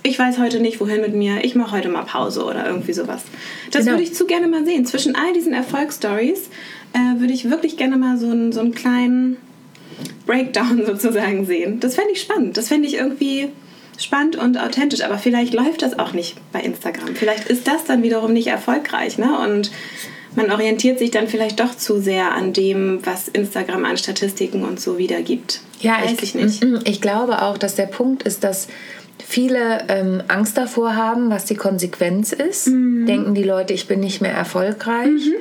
Ich 0.03 0.19
weiß 0.19 0.39
heute 0.39 0.61
nicht, 0.61 0.81
wohin 0.81 1.01
mit 1.01 1.15
mir. 1.15 1.45
Ich 1.45 1.55
mache 1.55 1.73
heute 1.73 1.89
mal 1.89 2.03
Pause 2.03 2.45
oder 2.45 2.67
irgendwie 2.67 2.93
sowas. 2.93 3.23
Das 3.71 3.85
genau. 3.85 3.97
würde 3.97 4.05
ich 4.05 4.15
zu 4.15 4.27
gerne 4.27 4.47
mal 4.47 4.65
sehen. 4.65 4.87
Zwischen 4.87 5.17
all 5.17 5.33
diesen 5.33 5.53
Erfolgsstories 5.53 6.49
äh, 6.97 7.21
würde 7.21 7.33
ich 7.33 7.51
wirklich 7.51 7.77
gerne 7.77 7.97
mal 7.97 8.17
so 8.17 8.31
einen, 8.31 8.53
so 8.53 8.61
einen 8.61 8.75
kleinen 8.75 9.37
Breakdown 10.27 10.85
sozusagen 10.87 11.47
sehen. 11.47 11.81
Das 11.81 11.95
fände 11.95 12.13
ich 12.13 12.21
spannend. 12.21 12.57
Das 12.57 12.69
fände 12.69 12.89
ich 12.89 12.95
irgendwie 12.95 13.51
spannend 13.99 14.37
und 14.37 14.59
authentisch. 14.59 15.03
Aber 15.03 15.19
vielleicht 15.19 15.55
läuft 15.55 15.83
das 15.83 15.99
auch 15.99 16.13
nicht 16.13 16.37
bei 16.53 16.61
Instagram. 16.61 17.15
Vielleicht 17.15 17.49
ist 17.49 17.69
das 17.69 17.85
dann 17.85 18.03
wiederum 18.03 18.33
nicht 18.33 18.49
erfolgreich. 18.49 19.19
Ne? 19.19 19.39
Und 19.39 19.71
man 20.35 20.51
orientiert 20.51 20.99
sich 20.99 21.11
dann 21.11 21.29
vielleicht 21.29 21.61
doch 21.61 21.75
zu 21.75 22.01
sehr 22.01 22.33
an 22.33 22.53
dem, 22.53 23.05
was 23.05 23.29
Instagram 23.29 23.85
an 23.85 23.97
Statistiken 23.97 24.65
und 24.65 24.81
so 24.81 24.99
wiedergibt. 24.99 25.61
Ja, 25.81 25.99
Weiß 26.03 26.13
ich, 26.23 26.35
ich 26.35 26.35
nicht. 26.35 26.65
Ich 26.85 27.01
glaube 27.01 27.43
auch, 27.43 27.59
dass 27.59 27.75
der 27.75 27.87
Punkt 27.87 28.23
ist, 28.23 28.45
dass 28.45 28.69
viele 29.19 29.85
ähm, 29.89 30.23
Angst 30.29 30.59
davor 30.59 30.95
haben, 30.95 31.31
was 31.31 31.47
die 31.47 31.57
Konsequenz 31.57 32.33
ist. 32.33 32.69
Mhm. 32.69 33.07
Denken 33.07 33.35
die 33.35 33.43
Leute, 33.43 33.73
ich 33.73 33.87
bin 33.89 34.01
nicht 34.01 34.21
mehr 34.21 34.33
erfolgreich. 34.33 35.09
Mhm. 35.09 35.35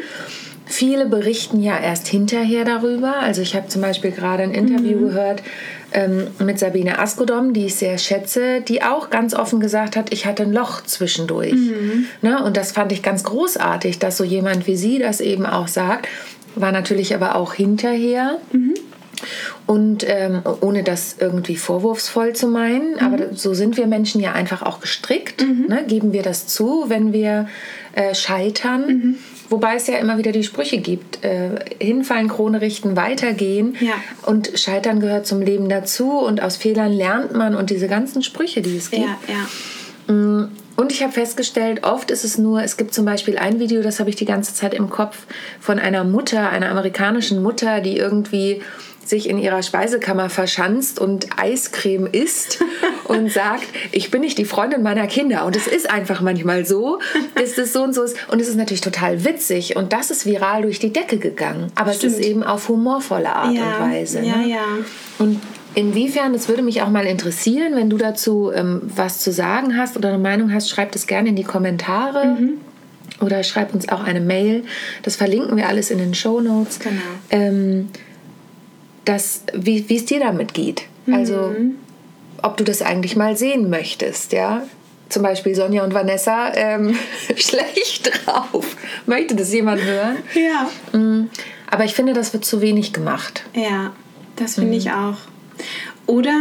Viele 0.66 1.06
berichten 1.06 1.62
ja 1.62 1.78
erst 1.78 2.08
hinterher 2.08 2.66
darüber. 2.66 3.18
Also 3.18 3.42
ich 3.42 3.56
habe 3.56 3.68
zum 3.68 3.82
Beispiel 3.82 4.12
gerade 4.12 4.44
ein 4.44 4.52
Interview 4.52 4.98
mhm. 4.98 5.08
gehört 5.08 5.44
ähm, 5.94 6.28
mit 6.40 6.60
Sabine 6.60 7.00
Askodom, 7.00 7.54
die 7.54 7.68
ich 7.68 7.76
sehr 7.76 7.98
schätze, 7.98 8.62
die 8.62 8.82
auch 8.82 9.10
ganz 9.10 9.34
offen 9.34 9.60
gesagt 9.60 9.96
hat, 9.96 10.12
ich 10.12 10.26
hatte 10.26 10.44
ein 10.44 10.54
Loch 10.54 10.84
zwischendurch. 10.84 11.54
Mhm. 11.54 12.06
Ne? 12.22 12.44
Und 12.44 12.58
das 12.58 12.72
fand 12.72 12.92
ich 12.92 13.04
ganz 13.04 13.24
großartig, 13.24 14.00
dass 14.00 14.18
so 14.18 14.24
jemand 14.24 14.68
wie 14.68 14.76
sie 14.76 15.00
das 15.00 15.22
eben 15.22 15.46
auch 15.46 15.68
sagt. 15.68 16.08
War 16.56 16.72
natürlich 16.72 17.14
aber 17.14 17.36
auch 17.36 17.54
hinterher. 17.54 18.38
Mhm. 18.52 18.74
Und 19.66 20.06
ähm, 20.08 20.42
ohne 20.62 20.84
das 20.84 21.16
irgendwie 21.20 21.56
vorwurfsvoll 21.56 22.34
zu 22.34 22.48
meinen, 22.48 22.94
mhm. 22.94 23.00
aber 23.00 23.18
so 23.34 23.54
sind 23.54 23.78
wir 23.78 23.88
Menschen 23.88 24.20
ja 24.20 24.34
einfach 24.34 24.62
auch 24.62 24.82
gestrickt. 24.82 25.42
Mhm. 25.42 25.66
Ne? 25.68 25.86
Geben 25.88 26.12
wir 26.12 26.24
das 26.24 26.48
zu, 26.48 26.86
wenn 26.88 27.14
wir 27.14 27.48
äh, 27.94 28.14
scheitern. 28.14 28.88
Mhm. 28.88 29.18
Wobei 29.50 29.76
es 29.76 29.88
ja 29.88 29.98
immer 29.98 30.18
wieder 30.18 30.32
die 30.32 30.44
Sprüche 30.44 30.78
gibt. 30.78 31.24
Äh, 31.24 31.60
hinfallen, 31.80 32.28
Krone 32.28 32.62
richten, 32.62 32.96
weitergehen. 32.96 33.76
Ja. 33.80 33.94
Und 34.24 34.52
Scheitern 34.56 35.00
gehört 35.00 35.28
zum 35.28 35.42
Leben 35.42 35.70
dazu. 35.70 36.12
Und 36.12 36.42
aus 36.42 36.58
Fehlern 36.58 36.92
lernt 36.92 37.34
man. 37.34 37.56
Und 37.56 37.70
diese 37.70 37.88
ganzen 37.88 38.24
Sprüche, 38.24 38.62
die 38.62 38.78
es 38.78 38.92
gibt. 38.92 39.04
Ja, 39.04 39.18
ja. 39.28 39.48
Und 40.76 40.92
ich 40.92 41.02
habe 41.02 41.14
festgestellt, 41.14 41.84
oft 41.84 42.12
ist 42.12 42.24
es 42.24 42.38
nur, 42.38 42.62
es 42.62 42.78
gibt 42.78 42.94
zum 42.94 43.06
Beispiel 43.06 43.38
ein 43.38 43.60
Video, 43.60 43.82
das 43.82 44.00
habe 44.00 44.10
ich 44.10 44.16
die 44.16 44.26
ganze 44.26 44.54
Zeit 44.54 44.74
im 44.74 44.90
Kopf, 44.90 45.26
von 45.60 45.80
einer 45.80 46.04
Mutter, 46.04 46.50
einer 46.50 46.70
amerikanischen 46.70 47.42
Mutter, 47.42 47.80
die 47.80 47.98
irgendwie 47.98 48.62
sich 49.08 49.30
in 49.30 49.38
ihrer 49.38 49.62
Speisekammer 49.64 50.30
verschanzt 50.30 51.00
und 51.00 51.28
Eiscreme 51.40 52.08
isst 52.08 52.60
und 53.06 53.32
sagt, 53.32 53.66
ich 53.92 54.12
bin 54.12 54.22
nicht 54.22 54.38
die 54.38 54.46
Freundin 54.46 54.82
meiner 54.82 55.08
Kinder. 55.08 55.46
Und 55.46 55.56
es 55.56 55.68
ist 55.68 55.90
einfach 55.90 56.22
manchmal 56.22 56.66
so, 56.66 57.00
dass 57.36 57.58
es 57.58 57.72
so 57.72 57.84
und 57.84 57.94
so 57.94 58.04
ist. 58.04 58.18
Und 58.30 58.42
es 58.42 58.48
ist 58.48 58.56
natürlich 58.56 58.82
total 58.82 59.24
witzig. 59.24 59.76
Und 59.76 59.94
das 59.94 60.10
ist 60.12 60.26
viral 60.26 60.64
durch 60.64 60.80
die 60.80 60.92
Decke 60.92 61.18
gegangen. 61.18 61.72
Aber 61.76 61.94
Stimmt. 61.94 62.14
es 62.14 62.20
ist 62.20 62.26
eben 62.26 62.44
auf 62.44 62.68
humorvolle 62.68 63.30
Art 63.30 63.54
Ja, 63.54 63.78
und 63.84 63.92
Weise. 63.92 64.22
ja, 64.22 64.38
ne? 64.38 64.50
ja. 64.50 64.66
Und 65.20 65.40
inwiefern, 65.76 66.34
das 66.34 66.50
würde 66.50 66.64
mich 66.64 66.82
auch 66.82 66.90
mal 66.90 67.06
interessieren, 67.06 67.76
wenn 67.76 67.90
du 67.90 67.98
dazu 67.98 68.52
ähm, 68.54 68.82
was 68.84 69.20
zu 69.20 69.32
sagen 69.32 69.78
hast 69.78 69.98
oder 69.98 70.10
eine 70.10 70.18
Meinung 70.18 70.52
hast, 70.54 70.70
schreib 70.70 70.92
das 70.94 71.06
gerne 71.06 71.30
in 71.30 71.36
die 71.36 71.44
Kommentare. 71.44 72.26
Mhm. 72.26 72.54
Oder 73.22 73.44
schreib 73.44 73.74
uns 73.74 73.88
auch 73.88 74.04
eine 74.04 74.20
Mail. 74.20 74.64
Das 75.04 75.16
verlinken 75.16 75.56
wir 75.56 75.70
alles 75.70 75.90
in 75.90 76.00
den 76.00 76.14
Show 76.14 76.42
Notes. 76.42 76.80
Genau. 76.80 77.02
Ähm, 77.30 77.88
das, 79.06 79.42
wie 79.54 79.86
es 79.96 80.06
dir 80.06 80.20
damit 80.20 80.54
geht. 80.54 80.84
Also, 81.12 81.54
Mhm. 81.58 81.76
ob 82.42 82.58
du 82.58 82.64
das 82.64 82.82
eigentlich 82.82 83.16
mal 83.16 83.38
sehen 83.38 83.70
möchtest, 83.70 84.34
ja. 84.34 84.64
Zum 85.10 85.22
Beispiel 85.22 85.54
Sonja 85.54 85.84
und 85.84 85.94
Vanessa 85.94 86.52
ähm, 86.56 86.98
schlecht 87.36 88.12
drauf. 88.26 88.76
Möchte 89.06 89.36
das 89.36 89.54
jemand 89.54 89.84
hören? 89.84 90.18
Ja. 90.34 90.98
Mm, 91.00 91.30
Aber 91.70 91.84
ich 91.86 91.94
finde, 91.94 92.14
das 92.14 92.34
wird 92.34 92.44
zu 92.46 92.62
wenig 92.62 92.92
gemacht. 92.94 93.44
Ja, 93.54 93.92
das 94.36 94.56
finde 94.56 94.72
Mhm. 94.72 94.78
ich 94.78 94.92
auch. 94.92 95.18
Oder 96.08 96.34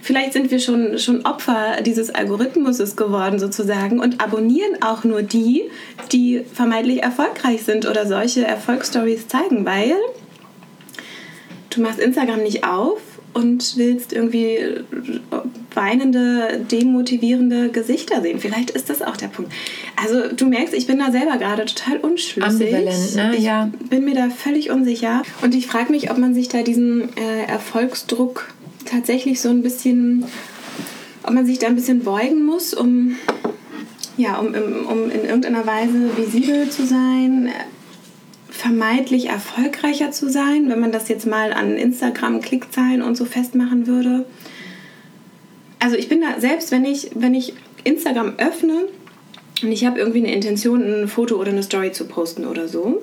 vielleicht 0.00 0.32
sind 0.32 0.50
wir 0.50 0.58
schon, 0.60 0.98
schon 0.98 1.24
Opfer 1.26 1.82
dieses 1.84 2.14
Algorithmuses 2.14 2.96
geworden 2.96 3.38
sozusagen 3.38 4.00
und 4.00 4.22
abonnieren 4.22 4.82
auch 4.82 5.04
nur 5.04 5.22
die, 5.22 5.64
die 6.12 6.44
vermeintlich 6.54 7.02
erfolgreich 7.02 7.62
sind 7.62 7.86
oder 7.86 8.06
solche 8.06 8.46
Erfolgsstories 8.46 9.28
zeigen, 9.28 9.64
weil 9.66 9.94
du 11.70 11.80
machst 11.80 11.98
Instagram 11.98 12.42
nicht 12.42 12.64
auf 12.64 13.00
und 13.32 13.76
willst 13.76 14.12
irgendwie 14.12 14.58
weinende, 15.74 16.64
demotivierende 16.70 17.68
Gesichter 17.68 18.20
sehen. 18.22 18.40
Vielleicht 18.40 18.70
ist 18.70 18.90
das 18.90 19.02
auch 19.02 19.16
der 19.16 19.28
Punkt. 19.28 19.52
Also 19.96 20.32
du 20.34 20.46
merkst, 20.46 20.74
ich 20.74 20.86
bin 20.86 20.98
da 20.98 21.12
selber 21.12 21.36
gerade 21.36 21.64
total 21.64 21.98
unschlüssig. 21.98 22.74
Ambivalent, 22.74 23.14
ne? 23.14 23.34
Ich 23.36 23.44
Ja. 23.44 23.70
bin 23.88 24.04
mir 24.04 24.14
da 24.14 24.30
völlig 24.30 24.70
unsicher. 24.70 25.22
Und 25.42 25.54
ich 25.54 25.66
frage 25.68 25.92
mich, 25.92 26.10
ob 26.10 26.18
man 26.18 26.34
sich 26.34 26.48
da 26.48 26.62
diesen 26.62 27.16
äh, 27.16 27.44
Erfolgsdruck 27.46 28.52
tatsächlich 28.84 29.40
so 29.40 29.48
ein 29.48 29.62
bisschen, 29.62 30.24
ob 31.22 31.32
man 31.32 31.46
sich 31.46 31.60
da 31.60 31.68
ein 31.68 31.76
bisschen 31.76 32.00
beugen 32.02 32.44
muss, 32.44 32.74
um, 32.74 33.14
ja, 34.16 34.38
um, 34.38 34.48
um, 34.48 34.86
um 34.86 35.10
in 35.10 35.24
irgendeiner 35.24 35.64
Weise 35.66 36.10
visibel 36.16 36.68
zu 36.68 36.84
sein, 36.84 37.50
vermeintlich 38.60 39.26
erfolgreicher 39.26 40.10
zu 40.10 40.28
sein, 40.28 40.68
wenn 40.68 40.80
man 40.80 40.92
das 40.92 41.08
jetzt 41.08 41.26
mal 41.26 41.52
an 41.52 41.76
Instagram-Klickzahlen 41.76 43.00
und 43.00 43.16
so 43.16 43.24
festmachen 43.24 43.86
würde. 43.86 44.26
Also 45.78 45.96
ich 45.96 46.10
bin 46.10 46.20
da, 46.20 46.38
selbst 46.38 46.70
wenn 46.70 46.84
ich, 46.84 47.10
wenn 47.14 47.34
ich 47.34 47.54
Instagram 47.84 48.34
öffne 48.36 48.82
und 49.62 49.72
ich 49.72 49.86
habe 49.86 49.98
irgendwie 49.98 50.18
eine 50.18 50.34
Intention, 50.34 50.82
ein 50.82 51.08
Foto 51.08 51.36
oder 51.36 51.52
eine 51.52 51.62
Story 51.62 51.92
zu 51.92 52.04
posten 52.04 52.46
oder 52.46 52.68
so, 52.68 53.02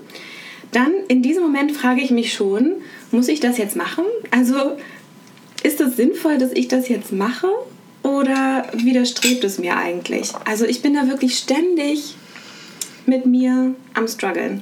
dann 0.72 0.92
in 1.08 1.24
diesem 1.24 1.42
Moment 1.42 1.72
frage 1.72 2.02
ich 2.02 2.12
mich 2.12 2.34
schon, 2.34 2.74
muss 3.12 3.28
ich 3.28 3.40
das 3.40 3.58
jetzt 3.58 3.76
machen? 3.76 4.06
Also 4.30 4.78
ist 5.64 5.82
es 5.82 5.96
sinnvoll, 5.96 6.38
dass 6.38 6.52
ich 6.52 6.68
das 6.68 6.88
jetzt 6.88 7.12
mache 7.12 7.50
oder 8.04 8.68
widerstrebt 8.74 9.44
es 9.44 9.58
mir 9.58 9.76
eigentlich? 9.76 10.34
Also 10.46 10.66
ich 10.66 10.84
bin 10.84 10.94
da 10.94 11.08
wirklich 11.08 11.36
ständig 11.36 12.14
mit 13.08 13.26
mir 13.26 13.74
am 13.96 14.08
struggeln. 14.08 14.62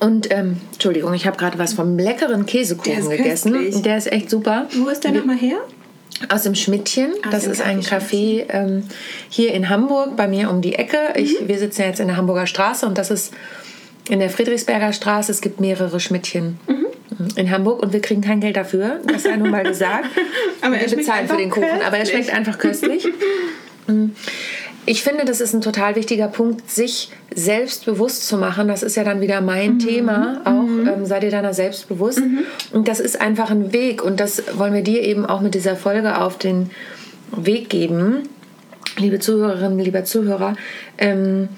Und, 0.00 0.30
ähm, 0.32 0.56
Entschuldigung, 0.72 1.12
ich 1.14 1.26
habe 1.26 1.36
gerade 1.36 1.58
was 1.58 1.74
vom 1.74 1.98
leckeren 1.98 2.44
Der 2.46 2.52
Käsekuchen 2.52 2.98
ist 2.98 3.10
gegessen. 3.10 3.52
köstlich. 3.52 3.82
Der 3.82 3.96
ist 3.98 4.10
echt 4.10 4.30
super. 4.30 4.66
Wo 4.72 4.88
ist 4.88 5.04
der 5.04 5.12
nochmal 5.12 5.36
her? 5.36 5.58
Aus 6.28 6.42
dem 6.42 6.54
Schmidtchen. 6.54 7.12
Aus 7.24 7.30
das 7.30 7.42
dem 7.44 7.52
ist 7.52 7.62
ein 7.62 7.80
Café 7.82 8.44
ähm, 8.48 8.84
hier 9.28 9.52
in 9.54 9.68
Hamburg, 9.68 10.16
bei 10.16 10.26
mir 10.28 10.50
um 10.50 10.60
die 10.62 10.74
Ecke. 10.74 10.96
Mhm. 11.14 11.22
Ich, 11.22 11.48
wir 11.48 11.58
sitzen 11.58 11.82
jetzt 11.82 12.00
in 12.00 12.08
der 12.08 12.16
Hamburger 12.16 12.46
Straße 12.46 12.86
und 12.86 12.98
das 12.98 13.10
ist 13.10 13.32
in 14.08 14.18
der 14.20 14.30
Friedrichsberger 14.30 14.92
Straße. 14.92 15.30
Es 15.32 15.40
gibt 15.40 15.60
mehrere 15.60 16.00
Schmidtchen 16.00 16.58
Mhm. 16.66 17.28
in 17.36 17.50
Hamburg 17.50 17.82
und 17.82 17.92
wir 17.92 18.00
kriegen 18.00 18.20
kein 18.22 18.40
Geld 18.40 18.56
dafür. 18.56 19.00
Das 19.06 19.24
sei 19.24 19.36
nun 19.36 19.50
mal 19.50 19.64
gesagt. 19.64 20.06
Aber 20.62 20.76
er 20.76 20.90
wir 20.90 20.96
bezahlen 20.96 21.28
für 21.28 21.36
den 21.36 21.50
Kuchen, 21.50 21.64
aber 21.86 21.96
er 21.96 22.00
köstlich. 22.04 22.24
schmeckt 22.26 22.36
einfach 22.36 22.58
köstlich. 22.58 23.06
Ich 24.86 25.02
finde, 25.02 25.24
das 25.24 25.40
ist 25.40 25.54
ein 25.54 25.60
total 25.60 25.94
wichtiger 25.94 26.28
Punkt, 26.28 26.70
sich 26.70 27.10
selbst 27.34 27.84
bewusst 27.84 28.26
zu 28.26 28.36
machen. 28.36 28.66
Das 28.66 28.82
ist 28.82 28.96
ja 28.96 29.04
dann 29.04 29.20
wieder 29.20 29.40
mein 29.40 29.78
Thema 29.78 30.40
auch. 30.44 30.92
Ähm, 30.92 31.04
sei 31.04 31.20
dir 31.20 31.30
deiner 31.30 31.54
selbst 31.54 31.88
bewusst. 31.88 32.22
Und 32.72 32.88
das 32.88 32.98
ist 32.98 33.20
einfach 33.20 33.50
ein 33.50 33.72
Weg. 33.72 34.02
Und 34.02 34.20
das 34.20 34.42
wollen 34.56 34.74
wir 34.74 34.82
dir 34.82 35.02
eben 35.02 35.26
auch 35.26 35.40
mit 35.40 35.54
dieser 35.54 35.76
Folge 35.76 36.18
auf 36.18 36.38
den 36.38 36.70
Weg 37.36 37.68
geben. 37.68 38.22
Liebe 38.98 39.20
Zuhörerinnen, 39.20 39.78
lieber 39.78 40.04
Zuhörer, 40.04 40.56
ähm, 40.98 41.48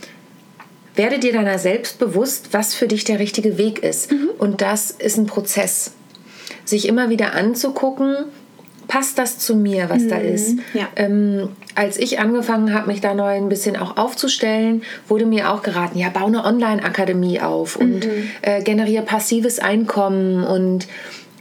werde 0.94 1.18
dir 1.18 1.32
deiner 1.32 1.58
selbst 1.58 1.98
bewusst, 1.98 2.48
was 2.52 2.74
für 2.74 2.86
dich 2.86 3.04
der 3.04 3.18
richtige 3.18 3.56
Weg 3.56 3.82
ist. 3.82 4.10
Und 4.38 4.60
das 4.60 4.90
ist 4.90 5.16
ein 5.16 5.26
Prozess. 5.26 5.92
Sich 6.64 6.86
immer 6.86 7.08
wieder 7.08 7.34
anzugucken, 7.34 8.16
passt 8.88 9.18
das 9.18 9.38
zu 9.38 9.56
mir, 9.56 9.88
was 9.88 10.06
da 10.08 10.16
ist. 10.16 10.58
ja. 10.74 10.88
Ähm, 10.96 11.48
als 11.74 11.96
ich 11.96 12.18
angefangen 12.18 12.74
habe, 12.74 12.88
mich 12.88 13.00
da 13.00 13.14
neu 13.14 13.34
ein 13.34 13.48
bisschen 13.48 13.76
auch 13.76 13.96
aufzustellen, 13.96 14.82
wurde 15.08 15.26
mir 15.26 15.50
auch 15.50 15.62
geraten, 15.62 15.98
ja, 15.98 16.10
bau 16.10 16.26
eine 16.26 16.44
Online-Akademie 16.44 17.40
auf 17.40 17.76
und 17.76 18.06
äh, 18.42 18.62
generiere 18.62 19.04
passives 19.04 19.58
Einkommen 19.58 20.44
und 20.44 20.86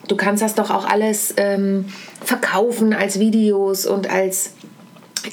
du 0.07 0.15
kannst 0.15 0.41
das 0.41 0.55
doch 0.55 0.69
auch 0.69 0.85
alles 0.87 1.33
ähm, 1.37 1.85
verkaufen 2.23 2.93
als 2.93 3.19
Videos 3.19 3.85
und 3.85 4.09
als 4.09 4.53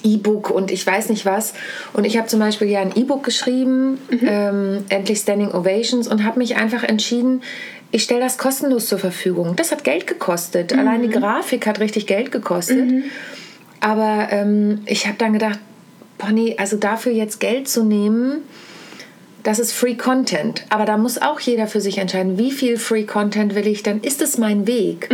E-Book 0.03 0.51
und 0.51 0.71
ich 0.71 0.87
weiß 0.87 1.09
nicht 1.09 1.25
was. 1.25 1.55
Und 1.93 2.05
ich 2.05 2.17
habe 2.17 2.29
zum 2.29 2.41
Beispiel 2.41 2.69
ja 2.69 2.81
ein 2.81 2.93
E-Book 2.95 3.23
geschrieben, 3.25 3.99
ähm, 4.11 4.85
Endlich 4.89 5.21
Standing 5.21 5.53
Ovations, 5.53 6.09
und 6.09 6.25
habe 6.25 6.39
mich 6.39 6.57
einfach 6.57 6.83
entschieden, 6.83 7.43
ich 7.91 8.03
stelle 8.03 8.21
das 8.21 8.39
kostenlos 8.39 8.87
zur 8.87 8.99
Verfügung. 8.99 9.57
Das 9.57 9.73
hat 9.73 9.85
Geld 9.85 10.07
gekostet. 10.07 10.77
Allein 10.77 11.03
die 11.03 11.09
Grafik 11.09 11.67
hat 11.67 11.81
richtig 11.81 12.07
Geld 12.07 12.31
gekostet. 12.33 12.89
Aber 13.81 14.29
ähm, 14.31 14.83
ich 14.87 15.07
habe 15.07 15.17
dann 15.19 15.33
gedacht, 15.33 15.59
Bonnie, 16.19 16.59
also 16.59 16.77
dafür 16.77 17.13
jetzt 17.13 17.41
Geld 17.41 17.69
zu 17.69 17.85
nehmen, 17.85 18.43
das 19.43 19.59
ist 19.59 19.73
Free 19.73 19.95
Content. 19.95 20.65
Aber 20.69 20.85
da 20.85 20.99
muss 20.99 21.17
auch 21.17 21.41
jeder 21.41 21.67
für 21.67 21.81
sich 21.81 21.99
entscheiden, 21.99 22.37
wie 22.37 22.51
viel 22.51 22.77
Free 22.77 23.05
Content 23.05 23.55
will 23.55 23.67
ich, 23.67 23.83
dann 23.83 24.03
ist 24.03 24.21
es 24.21 24.37
mein 24.37 24.67
Weg. 24.67 25.09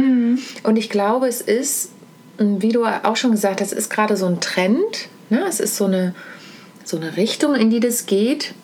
Und 0.62 0.76
ich 0.76 0.90
glaube, 0.90 1.28
es 1.28 1.40
ist, 1.40 1.90
wie 2.38 2.72
du 2.72 2.84
auch 2.84 3.16
schon 3.16 3.30
gesagt 3.30 3.60
hast, 3.60 3.72
es 3.72 3.78
ist 3.78 3.90
gerade 3.90 4.16
so 4.16 4.26
ein 4.26 4.40
Trend. 4.40 5.08
Ne? 5.30 5.44
Es 5.46 5.60
ist 5.60 5.76
so 5.76 5.84
eine, 5.84 6.14
so 6.84 6.96
eine 6.96 7.16
Richtung, 7.16 7.54
in 7.54 7.70
die 7.70 7.80
das 7.80 8.06
geht. 8.06 8.54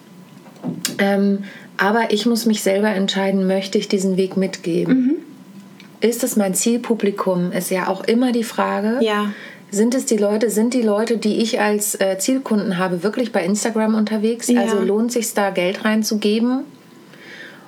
Ähm, 1.01 1.45
aber 1.77 2.13
ich 2.13 2.27
muss 2.27 2.47
mich 2.47 2.63
selber 2.63 2.89
entscheiden, 2.89 3.47
möchte 3.47 3.79
ich 3.79 3.89
diesen 3.89 4.17
Weg 4.17 4.37
mitgeben? 4.37 5.17
Ist 6.01 6.23
es 6.23 6.37
mein 6.37 6.55
Zielpublikum? 6.55 7.53
Ist 7.53 7.71
ja 7.71 7.89
auch 7.89 8.05
immer 8.05 8.33
die 8.33 8.45
Frage. 8.45 8.99
Ja. 9.01 9.33
Sind 9.71 9.95
es 9.95 10.05
die 10.05 10.17
Leute, 10.17 10.51
sind 10.51 10.75
die 10.75 10.83
Leute, 10.83 11.17
die 11.17 11.39
ich 11.41 11.61
als 11.61 11.99
äh, 12.01 12.19
Zielkunden 12.19 12.79
habe, 12.79 13.03
wirklich 13.03 13.33
bei 13.33 13.45
Instagram 13.45 13.95
unterwegs? 13.95 14.49
Ja. 14.49 14.63
Also 14.63 14.81
lohnt 14.81 15.11
sich 15.13 15.33
da 15.33 15.51
Geld 15.51 15.85
reinzugeben? 15.85 16.65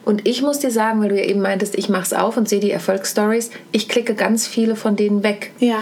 Und 0.04 0.26
ich 0.26 0.42
muss 0.42 0.58
dir 0.58 0.70
sagen, 0.70 1.00
weil 1.00 1.10
du 1.10 1.16
ja 1.16 1.24
eben 1.24 1.40
meintest, 1.40 1.78
ich 1.78 1.88
mache 1.88 2.02
es 2.02 2.12
auf 2.12 2.36
und 2.36 2.48
sehe 2.48 2.60
die 2.60 2.72
Erfolgsstories, 2.72 3.50
ich 3.70 3.88
klicke 3.88 4.14
ganz 4.14 4.46
viele 4.46 4.76
von 4.76 4.96
denen 4.96 5.22
weg. 5.22 5.52
Ja. 5.58 5.78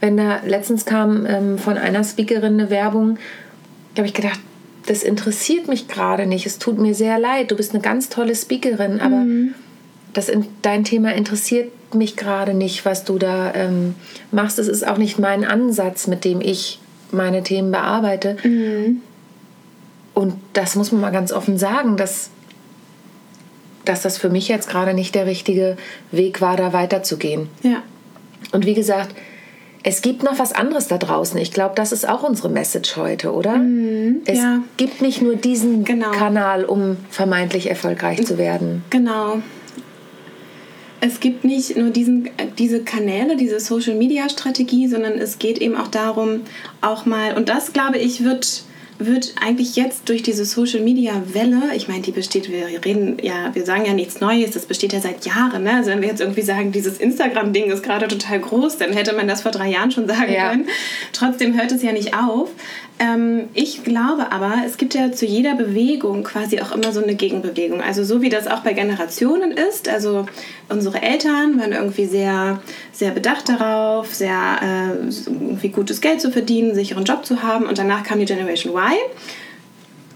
Wenn 0.00 0.16
da 0.16 0.40
letztens 0.46 0.86
kam 0.86 1.26
ähm, 1.26 1.58
von 1.58 1.76
einer 1.76 2.02
Speakerin 2.02 2.54
eine 2.54 2.70
Werbung, 2.70 3.18
habe 3.96 4.06
ich 4.06 4.14
gedacht, 4.14 4.40
das 4.86 5.02
interessiert 5.02 5.68
mich 5.68 5.88
gerade 5.88 6.26
nicht. 6.26 6.46
Es 6.46 6.58
tut 6.58 6.78
mir 6.78 6.94
sehr 6.94 7.18
leid. 7.18 7.50
Du 7.50 7.56
bist 7.56 7.72
eine 7.72 7.82
ganz 7.82 8.08
tolle 8.08 8.34
Speakerin, 8.34 9.00
aber 9.00 9.24
das 10.12 10.28
in, 10.28 10.46
dein 10.62 10.84
Thema 10.84 11.14
interessiert 11.14 11.70
mich 11.94 12.16
gerade 12.16 12.54
nicht, 12.54 12.84
was 12.84 13.04
du 13.04 13.18
da 13.18 13.52
ähm, 13.54 13.94
machst. 14.30 14.58
Es 14.58 14.68
ist 14.68 14.86
auch 14.86 14.98
nicht 14.98 15.18
mein 15.18 15.44
Ansatz, 15.44 16.06
mit 16.06 16.24
dem 16.24 16.40
ich 16.40 16.80
meine 17.12 17.42
Themen 17.42 17.70
bearbeite. 17.70 18.36
Und 20.14 20.34
das 20.52 20.76
muss 20.76 20.92
man 20.92 21.00
mal 21.00 21.10
ganz 21.10 21.32
offen 21.32 21.58
sagen, 21.58 21.96
dass, 21.96 22.30
dass 23.84 24.02
das 24.02 24.18
für 24.18 24.28
mich 24.28 24.48
jetzt 24.48 24.68
gerade 24.68 24.94
nicht 24.94 25.14
der 25.14 25.26
richtige 25.26 25.76
Weg 26.10 26.40
war, 26.40 26.56
da 26.56 26.72
weiterzugehen. 26.72 27.48
Ja. 27.62 27.82
Und 28.52 28.66
wie 28.66 28.74
gesagt, 28.74 29.14
es 29.82 30.02
gibt 30.02 30.22
noch 30.22 30.38
was 30.38 30.52
anderes 30.52 30.88
da 30.88 30.98
draußen. 30.98 31.38
Ich 31.38 31.52
glaube, 31.52 31.74
das 31.74 31.92
ist 31.92 32.08
auch 32.08 32.22
unsere 32.22 32.50
Message 32.50 32.96
heute, 32.96 33.32
oder? 33.32 33.56
Mhm, 33.56 34.22
es 34.26 34.38
ja. 34.38 34.62
gibt 34.76 35.00
nicht 35.00 35.22
nur 35.22 35.36
diesen 35.36 35.84
Genau. 35.84 36.10
Kanal, 36.10 36.64
um 36.64 36.98
vermeintlich 37.10 37.70
erfolgreich 37.70 38.24
zu 38.26 38.36
werden. 38.36 38.84
Genau. 38.90 39.40
Es 41.00 41.20
gibt 41.20 41.44
nicht 41.44 41.78
nur 41.78 41.88
diesen, 41.90 42.28
diese 42.58 42.82
Kanäle, 42.84 43.36
diese 43.36 43.58
Social-Media-Strategie, 43.58 44.86
sondern 44.86 45.14
es 45.14 45.38
geht 45.38 45.58
eben 45.58 45.76
auch 45.76 45.88
darum, 45.88 46.42
auch 46.82 47.06
mal, 47.06 47.34
und 47.36 47.48
das 47.48 47.72
glaube 47.72 47.96
ich, 47.96 48.22
wird, 48.22 48.64
wird 49.06 49.34
eigentlich 49.40 49.76
jetzt 49.76 50.08
durch 50.08 50.22
diese 50.22 50.44
Social-Media-Welle, 50.44 51.74
ich 51.74 51.88
meine, 51.88 52.02
die 52.02 52.10
besteht, 52.12 52.50
wir 52.50 52.66
reden 52.84 53.18
ja, 53.22 53.54
wir 53.54 53.64
sagen 53.64 53.84
ja 53.86 53.94
nichts 53.94 54.20
Neues, 54.20 54.52
das 54.52 54.66
besteht 54.66 54.92
ja 54.92 55.00
seit 55.00 55.24
Jahren. 55.26 55.64
Ne? 55.64 55.74
Also 55.74 55.90
wenn 55.90 56.00
wir 56.02 56.08
jetzt 56.08 56.20
irgendwie 56.20 56.42
sagen, 56.42 56.72
dieses 56.72 56.98
Instagram-Ding 56.98 57.70
ist 57.70 57.82
gerade 57.82 58.08
total 58.08 58.40
groß, 58.40 58.78
dann 58.78 58.92
hätte 58.92 59.12
man 59.14 59.26
das 59.28 59.42
vor 59.42 59.52
drei 59.52 59.68
Jahren 59.70 59.90
schon 59.90 60.06
sagen 60.06 60.32
Ja. 60.32 60.50
können. 60.50 60.68
Trotzdem 61.12 61.58
hört 61.58 61.72
es 61.72 61.82
ja 61.82 61.92
nicht 61.92 62.14
auf. 62.14 62.50
Ähm, 62.98 63.48
ich 63.54 63.82
glaube 63.82 64.30
aber, 64.30 64.56
es 64.66 64.76
gibt 64.76 64.94
ja 64.94 65.10
zu 65.10 65.24
jeder 65.24 65.54
Bewegung 65.54 66.22
quasi 66.22 66.60
auch 66.60 66.72
immer 66.72 66.92
so 66.92 67.02
eine 67.02 67.14
Gegenbewegung. 67.14 67.80
Also 67.80 68.04
so 68.04 68.20
wie 68.20 68.28
das 68.28 68.46
auch 68.46 68.60
bei 68.60 68.74
Generationen 68.74 69.52
ist. 69.52 69.88
Also 69.88 70.26
unsere 70.68 71.00
Eltern 71.00 71.58
waren 71.58 71.72
irgendwie 71.72 72.04
sehr, 72.04 72.60
sehr 72.92 73.10
bedacht 73.12 73.48
darauf, 73.48 74.14
sehr 74.14 74.58
äh, 74.62 75.06
irgendwie 75.26 75.70
gutes 75.70 76.02
Geld 76.02 76.20
zu 76.20 76.30
verdienen, 76.30 76.74
sicheren 76.74 77.04
Job 77.04 77.24
zu 77.24 77.42
haben. 77.42 77.64
Und 77.64 77.78
danach 77.78 78.04
kam 78.04 78.18
die 78.18 78.26
Generation 78.26 78.74
Y. 78.74 78.89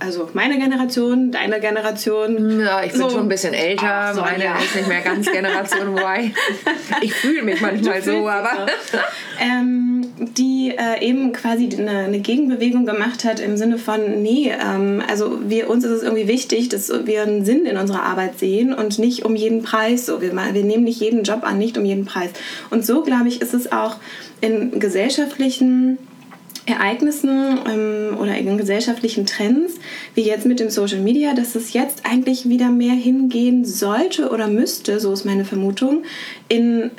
Also 0.00 0.28
meine 0.34 0.58
Generation, 0.58 1.30
deine 1.30 1.60
Generation. 1.60 2.60
Ja, 2.60 2.82
ich 2.82 2.92
bin 2.92 3.00
So. 3.00 3.10
schon 3.10 3.20
ein 3.20 3.28
bisschen 3.28 3.54
älter. 3.54 4.12
Sonja. 4.12 4.32
Meine 4.32 4.64
ist 4.64 4.74
nicht 4.74 4.88
mehr 4.88 5.00
ganz 5.00 5.30
Generation 5.30 5.96
Y. 5.96 6.34
Ich 7.00 7.14
fühle 7.14 7.42
mich 7.42 7.60
manchmal 7.60 8.02
so, 8.02 8.28
aber. 8.28 8.66
so. 8.90 8.98
ähm, 9.40 10.04
die 10.18 10.74
äh, 10.76 11.00
eben 11.06 11.32
quasi 11.32 11.70
eine, 11.78 12.00
eine 12.00 12.18
Gegenbewegung 12.18 12.84
gemacht 12.86 13.24
hat 13.24 13.40
im 13.40 13.56
Sinne 13.56 13.78
von, 13.78 14.22
nee, 14.22 14.52
ähm, 14.52 15.02
also 15.08 15.38
wir, 15.48 15.70
uns 15.70 15.84
ist 15.84 15.90
es 15.92 16.02
irgendwie 16.02 16.28
wichtig, 16.28 16.68
dass 16.68 16.92
wir 17.06 17.22
einen 17.22 17.44
Sinn 17.44 17.64
in 17.64 17.76
unserer 17.76 18.02
Arbeit 18.02 18.38
sehen 18.38 18.74
und 18.74 18.98
nicht 18.98 19.24
um 19.24 19.36
jeden 19.36 19.62
Preis. 19.62 20.06
So, 20.06 20.20
wir, 20.20 20.32
wir 20.34 20.64
nehmen 20.64 20.84
nicht 20.84 21.00
jeden 21.00 21.22
Job 21.22 21.44
an, 21.44 21.56
nicht 21.58 21.78
um 21.78 21.84
jeden 21.84 22.04
Preis. 22.04 22.30
Und 22.70 22.84
so, 22.84 23.02
glaube 23.02 23.28
ich, 23.28 23.40
ist 23.40 23.54
es 23.54 23.72
auch 23.72 23.96
in 24.40 24.78
gesellschaftlichen 24.80 25.98
Ereignissen 26.66 27.58
ähm, 27.68 28.16
oder 28.18 28.36
in 28.36 28.56
gesellschaftlichen 28.56 29.26
Trends, 29.26 29.74
wie 30.14 30.22
jetzt 30.22 30.46
mit 30.46 30.60
dem 30.60 30.70
Social 30.70 31.00
Media, 31.00 31.34
dass 31.34 31.54
es 31.54 31.72
jetzt 31.72 32.06
eigentlich 32.06 32.48
wieder 32.48 32.70
mehr 32.70 32.94
hingehen 32.94 33.64
sollte 33.64 34.30
oder 34.30 34.48
müsste, 34.48 34.98
so 35.00 35.12
ist 35.12 35.24
meine 35.24 35.44
Vermutung, 35.44 36.04
in 36.48 36.90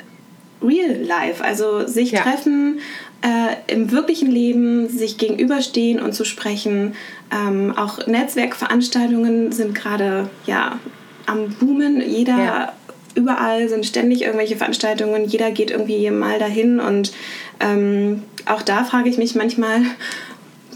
Real 0.62 0.96
Life. 1.02 1.42
Also 1.42 1.86
sich 1.86 2.12
Ja. 2.12 2.20
treffen 2.20 2.80
äh, 3.22 3.72
im 3.72 3.90
wirklichen 3.90 4.30
Leben, 4.30 4.88
sich 4.88 5.18
gegenüberstehen 5.18 6.00
und 6.00 6.12
zu 6.14 6.24
sprechen. 6.24 6.94
Ähm, 7.32 7.74
auch 7.76 8.06
Netzwerkveranstaltungen 8.06 9.52
sind 9.52 9.74
gerade 9.74 10.28
ja, 10.46 10.78
am 11.26 11.50
Boomen. 11.50 12.00
Jeder 12.00 12.38
Ja. 12.38 12.72
Überall 13.16 13.68
sind 13.68 13.86
ständig 13.86 14.22
irgendwelche 14.22 14.56
Veranstaltungen, 14.56 15.24
jeder 15.24 15.50
geht 15.50 15.70
irgendwie 15.70 16.08
mal 16.10 16.38
dahin 16.38 16.78
und 16.78 17.12
ähm, 17.58 18.22
auch 18.44 18.62
da 18.62 18.84
frage 18.84 19.08
ich 19.08 19.18
mich 19.18 19.34
manchmal, 19.34 19.82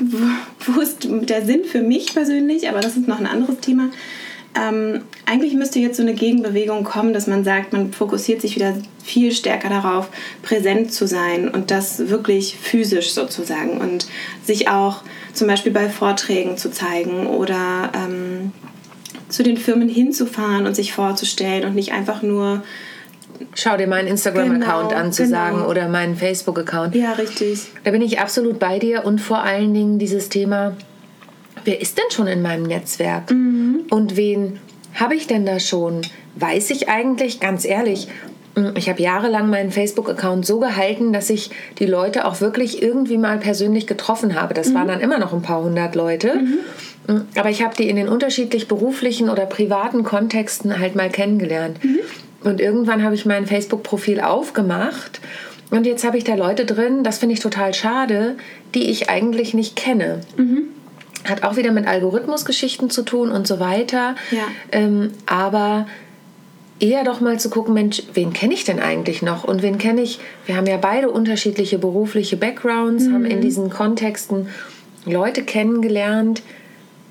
wo, 0.67 0.81
ist 0.81 1.07
der 1.09 1.45
Sinn 1.45 1.65
für 1.65 1.83
mich 1.83 2.15
persönlich, 2.15 2.69
aber 2.69 2.81
das 2.81 2.97
ist 2.97 3.07
noch 3.07 3.21
ein 3.21 3.27
anderes 3.27 3.61
Thema. 3.61 3.91
Ähm, 4.59 5.03
eigentlich 5.27 5.55
müsste 5.55 5.79
jetzt 5.79 5.97
so 5.97 6.03
eine 6.03 6.15
Gegenbewegung 6.15 6.83
kommen, 6.83 7.13
dass 7.13 7.29
man 7.29 7.45
sagt, 7.45 7.73
man 7.73 7.93
fokussiert 7.93 8.41
sich 8.41 8.57
wieder 8.57 8.75
viel 9.05 9.33
stärker 9.33 9.69
darauf, 9.69 10.09
präsent 10.43 10.93
zu 10.93 11.07
sein 11.07 11.49
und 11.49 11.71
das 11.71 12.09
wirklich 12.09 12.57
physisch 12.61 13.13
sozusagen 13.13 13.81
und 13.81 14.09
sich 14.45 14.69
auch 14.69 15.03
zum 15.35 15.47
Beispiel 15.47 15.71
bei 15.71 15.89
Vorträgen 15.89 16.57
zu 16.57 16.73
zeigen 16.73 17.29
oder 17.29 17.93
ähm, 17.95 18.51
zu 19.31 19.43
den 19.43 19.57
Firmen 19.57 19.89
hinzufahren 19.89 20.67
und 20.67 20.75
sich 20.75 20.93
vorzustellen 20.93 21.65
und 21.65 21.75
nicht 21.75 21.93
einfach 21.93 22.23
nur, 22.23 22.63
Schau 23.55 23.77
dir 23.77 23.87
meinen 23.87 24.09
Instagram-Account 24.09 24.91
Genau, 24.91 25.01
an 25.01 25.13
zu 25.13 25.23
genau. 25.23 25.37
sagen 25.37 25.63
oder 25.65 25.89
meinen 25.89 26.17
Facebook-Account. 26.17 26.95
ja, 26.95 27.13
richtig. 27.13 27.69
Da 27.85 27.91
bin 27.91 28.03
ich 28.03 28.19
absolut 28.21 28.59
bei 28.59 28.79
dir 28.79 29.05
und 29.05 29.21
vor 29.21 29.43
allen 29.43 29.73
Dingen 29.73 29.99
dieses 29.99 30.29
Thema, 30.29 30.77
wer 31.65 31.81
ist 31.81 31.97
denn 31.97 32.05
schon 32.11 32.27
in 32.27 32.43
meinem 32.43 32.65
Netzwerk? 32.65 33.31
Und 33.31 34.17
wen 34.17 34.59
habe 34.95 35.15
ich 35.15 35.27
denn 35.27 35.47
da 35.47 35.59
schon? 35.59 36.03
Weiß 36.37 36.71
ich 36.71 36.89
eigentlich, 36.89 37.41
ganz 37.41 37.65
ehrlich, 37.65 38.09
mm, 38.57 38.77
ich 38.77 38.89
habe 38.89 39.01
jahrelang 39.01 39.49
meinen 39.49 39.71
Facebook-Account 39.71 40.45
so 40.45 40.61
gehalten, 40.61 41.13
dass 41.13 41.31
ich 41.31 41.51
die 41.79 41.87
Leute 41.87 42.27
auch 42.27 42.41
wirklich 42.41 42.83
irgendwie 42.83 43.17
mal 43.17 43.39
persönlich 43.39 43.87
getroffen 43.87 44.41
habe. 44.41 44.55
Das 44.55 44.75
waren 44.75 44.89
dann 44.89 45.01
immer 45.01 45.19
noch 45.19 45.33
ein 45.33 45.43
paar 45.43 45.63
hundert 45.63 45.95
Leute. 45.95 46.37
Mm, 46.37 46.59
Aber 47.35 47.51
ich 47.51 47.63
habe 47.63 47.75
die 47.75 47.89
in 47.89 47.97
den 47.97 48.09
unterschiedlich 48.09 48.69
beruflichen 48.69 49.29
oder 49.29 49.47
privaten 49.47 50.05
Kontexten 50.05 50.79
halt 50.79 50.95
mal 50.95 51.11
kennengelernt. 51.11 51.79
Und 52.43 52.61
irgendwann 52.61 53.03
habe 53.03 53.15
ich 53.15 53.27
mein 53.27 53.47
Facebook-Profil 53.47 54.21
aufgemacht 54.21 55.21
und 55.71 55.87
jetzt 55.87 56.05
habe 56.05 56.19
ich 56.19 56.25
da 56.25 56.35
Leute 56.35 56.65
drin, 56.65 57.05
das 57.05 57.19
finde 57.19 57.35
ich 57.35 57.41
total 57.41 57.75
schade, 57.75 58.37
die 58.75 58.91
ich 58.91 59.09
eigentlich 59.09 59.55
nicht 59.55 59.77
kenne. 59.77 60.21
Hat 61.25 61.45
auch 61.45 61.57
wieder 61.57 61.71
mit 61.71 61.87
Algorithmusgeschichten 61.87 62.91
zu 62.91 63.03
tun 63.03 63.31
und 63.31 63.47
so 63.47 63.61
weiter. 63.61 64.17
Ja. 64.31 64.45
Ähm, 64.73 65.13
aber 65.27 65.87
eher 66.81 67.05
doch 67.05 67.21
mal 67.21 67.39
zu 67.39 67.51
gucken, 67.51 67.75
Mensch, 67.75 68.03
wen 68.15 68.33
kenne 68.33 68.55
ich 68.55 68.65
denn 68.65 68.81
eigentlich 68.81 69.23
noch? 69.23 69.45
Und 69.45 69.63
wen 69.63 69.79
kenne 69.79 70.01
ich? 70.03 70.19
Wir 70.47 70.57
haben 70.57 70.67
ja 70.67 70.77
beide 70.77 71.11
unterschiedliche 71.11 71.79
berufliche 71.79 72.37
Backgrounds, 72.37 73.09
haben 73.11 73.25
in 73.25 73.41
diesen 73.41 73.71
Kontexten 73.71 74.49
Leute 75.05 75.43
kennengelernt. 75.43 76.43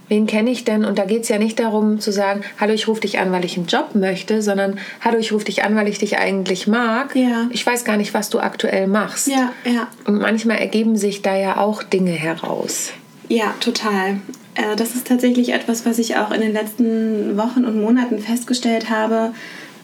Wen 0.10 0.26
kenne 0.28 0.50
ich 0.50 0.66
denn? 0.66 0.84
Und 0.86 0.98
da 1.00 1.06
geht 1.06 1.24
es 1.24 1.30
ja 1.30 1.38
nicht 1.38 1.60
darum 1.60 2.00
zu 2.00 2.12
sagen, 2.12 2.42
hallo, 2.60 2.74
ich 2.74 2.88
rufe 2.88 3.02
dich 3.02 3.20
an, 3.20 3.32
weil 3.32 3.46
ich 3.46 3.56
einen 3.58 3.68
Job 3.68 3.96
möchte, 3.96 4.42
sondern 4.42 4.80
hallo, 5.02 5.18
ich 5.20 5.32
rufe 5.32 5.46
dich 5.46 5.64
an, 5.64 5.76
weil 5.76 5.88
ich 5.88 6.00
dich 6.00 6.18
eigentlich 6.18 6.68
mag. 6.68 7.16
Ja. 7.16 7.48
Ich 7.52 7.66
weiß 7.66 7.86
gar 7.86 7.96
nicht, 7.96 8.14
was 8.14 8.30
du 8.30 8.40
aktuell 8.40 8.88
machst. 8.88 9.28
Ja, 9.28 9.54
ja. 9.66 9.88
Und 10.06 10.20
manchmal 10.20 10.58
ergeben 10.58 10.98
sich 10.98 11.22
da 11.22 11.38
ja 11.38 11.58
auch 11.58 11.84
Dinge 11.84 12.12
heraus. 12.12 12.92
Ja, 13.30 13.54
total. 13.60 14.20
Äh, 14.56 14.76
Das 14.76 14.96
ist 14.96 15.08
tatsächlich 15.08 15.54
etwas, 15.54 15.86
was 15.86 16.00
ich 16.00 16.18
auch 16.18 16.32
in 16.32 16.42
den 16.42 16.54
letzten 16.54 17.38
Wochen 17.38 17.64
und 17.64 17.80
Monaten 17.80 18.20
festgestellt 18.20 18.90
habe. 18.90 19.34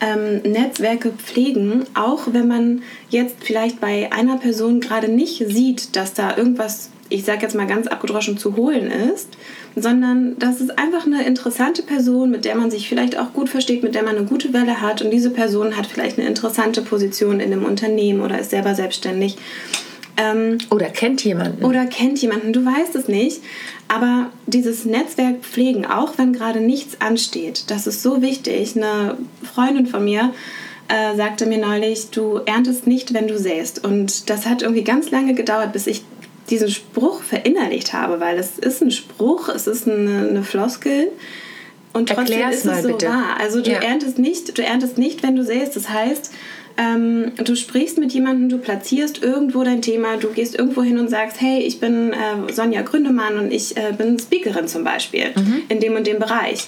Ähm, 0.02 0.42
Netzwerke 0.42 1.12
pflegen, 1.12 1.86
auch 1.94 2.24
wenn 2.32 2.50
man 2.50 2.82
jetzt 3.10 3.38
vielleicht 3.42 3.80
bei 3.80 4.12
einer 4.12 4.38
Person 4.38 4.82
gerade 4.82 5.08
nicht 5.08 5.38
sieht, 5.48 5.96
dass 5.96 6.14
da 6.14 6.36
irgendwas, 6.36 6.90
ich 7.10 7.24
sage 7.24 7.42
jetzt 7.42 7.56
mal 7.56 7.68
ganz 7.68 7.88
abgedroschen, 7.88 8.38
zu 8.38 8.56
holen 8.56 8.90
ist, 8.90 9.30
sondern 9.76 10.38
das 10.40 10.60
ist 10.62 10.78
einfach 10.78 11.06
eine 11.06 11.26
interessante 11.26 11.84
Person, 11.84 12.32
mit 12.32 12.46
der 12.46 12.56
man 12.56 12.72
sich 12.72 12.90
vielleicht 12.90 13.18
auch 13.18 13.34
gut 13.34 13.50
versteht, 13.50 13.84
mit 13.84 13.96
der 13.96 14.04
man 14.04 14.18
eine 14.18 14.26
gute 14.26 14.54
Welle 14.54 14.82
hat 14.82 15.02
und 15.02 15.12
diese 15.12 15.30
Person 15.30 15.78
hat 15.78 15.86
vielleicht 15.86 16.18
eine 16.18 16.28
interessante 16.28 16.82
Position 16.82 17.40
in 17.40 17.52
einem 17.52 17.66
Unternehmen 17.66 18.22
oder 18.22 18.40
ist 18.40 18.50
selber 18.52 18.74
selbstständig. 18.76 19.38
Ähm, 20.18 20.60
Oder 20.70 20.86
kennt 20.86 21.26
jemanden. 21.26 21.66
oder 21.66 21.86
kennt 21.88 22.22
jemanden, 22.22 22.54
du 22.54 22.66
weißt 22.66 22.96
es 22.96 23.10
nicht. 23.10 23.42
Aber 23.90 24.32
dieses 24.48 24.86
Netzwerk 24.86 25.42
pflegen, 25.42 25.86
auch 25.86 26.18
wenn 26.18 26.32
gerade 26.32 26.62
nichts 26.62 27.02
ansteht, 27.02 27.66
das 27.68 27.86
ist 27.86 28.02
so 28.02 28.22
wichtig. 28.22 28.78
Eine 28.78 29.18
Freundin 29.44 29.88
von 29.88 30.06
mir 30.06 30.34
äh, 30.88 31.16
sagte 31.18 31.46
mir 31.46 31.58
neulich, 31.58 32.12
du 32.12 32.40
erntest 32.46 32.88
nicht, 32.88 33.14
wenn 33.14 33.28
du 33.28 33.38
säst. 33.38 33.84
Und 33.84 34.30
das 34.30 34.46
hat 34.46 34.62
irgendwie 34.62 34.84
ganz 34.84 35.12
lange 35.12 35.34
gedauert, 35.34 35.74
bis 35.74 35.86
ich 35.88 36.04
diesen 36.50 36.70
Spruch 36.70 37.24
verinnerlicht 37.24 37.94
habe, 37.94 38.20
weil 38.20 38.38
es 38.38 38.60
ist 38.60 38.82
ein 38.82 38.92
Spruch, 38.92 39.50
es 39.50 39.68
ist 39.68 39.88
eine, 39.88 40.28
eine 40.30 40.44
Floskel. 40.44 41.10
Und 41.94 42.10
trotzdem 42.10 42.40
Erklär's 42.42 42.58
ist 42.58 42.66
es 42.66 42.82
so 42.84 42.90
bitte. 42.90 43.08
wahr. 43.08 43.38
Also 43.40 43.62
du 43.62 43.72
Ja. 43.72 43.80
erntest 43.82 44.20
nicht, 44.20 44.58
du 44.58 44.62
erntest 44.64 44.98
nicht, 44.98 45.24
wenn 45.24 45.36
du 45.36 45.44
säst. 45.44 45.76
Das 45.78 45.90
heißt, 45.90 46.32
ähm, 46.78 47.32
du 47.42 47.56
sprichst 47.56 47.98
mit 48.00 48.12
jemandem, 48.12 48.50
du 48.50 48.58
platzierst 48.58 49.24
irgendwo 49.24 49.64
dein 49.64 49.82
Thema, 49.82 50.18
du 50.18 50.28
gehst 50.28 50.56
irgendwo 50.60 50.84
hin 50.84 51.00
und 51.00 51.10
sagst, 51.10 51.40
hey, 51.40 51.60
ich 51.62 51.80
bin 51.80 52.12
äh, 52.12 52.52
Sonja 52.52 52.82
Gründemann 52.82 53.40
und 53.40 53.52
ich 53.54 53.78
äh, 53.78 53.94
bin 53.98 54.20
Speakerin 54.20 54.68
zum 54.68 54.84
Beispiel 54.84 55.28
in 55.70 55.80
dem 55.80 55.96
und 55.96 56.06
dem 56.06 56.20
Bereich. 56.20 56.68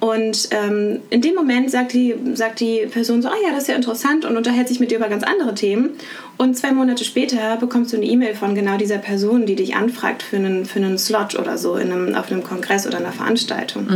Und 0.00 0.48
ähm, 0.50 1.00
in 1.08 1.22
dem 1.22 1.34
Moment 1.34 1.70
sagt 1.70 1.94
die, 1.94 2.14
sagt 2.34 2.60
die 2.60 2.86
Person 2.90 3.22
so, 3.22 3.28
ah 3.28 3.36
ja, 3.42 3.52
das 3.52 3.62
ist 3.62 3.68
ja 3.68 3.74
interessant 3.74 4.24
und 4.24 4.36
unterhält 4.36 4.68
sich 4.68 4.80
mit 4.80 4.90
dir 4.90 4.98
über 4.98 5.08
ganz 5.08 5.22
andere 5.22 5.54
Themen. 5.54 5.90
Und 6.36 6.56
zwei 6.56 6.72
Monate 6.72 7.04
später 7.04 7.56
bekommst 7.56 7.92
du 7.92 7.96
eine 7.96 8.06
E-Mail 8.06 8.34
von 8.34 8.54
genau 8.54 8.76
dieser 8.76 8.98
Person, 8.98 9.46
die 9.46 9.54
dich 9.54 9.76
anfragt 9.76 10.22
für 10.22 10.36
einen, 10.36 10.66
für 10.66 10.78
einen 10.78 10.98
Slot 10.98 11.38
oder 11.38 11.56
so 11.56 11.76
in 11.76 11.90
einem, 11.90 12.14
auf 12.14 12.30
einem 12.30 12.42
Kongress 12.42 12.86
oder 12.86 12.98
einer 12.98 13.12
Veranstaltung. 13.12 13.86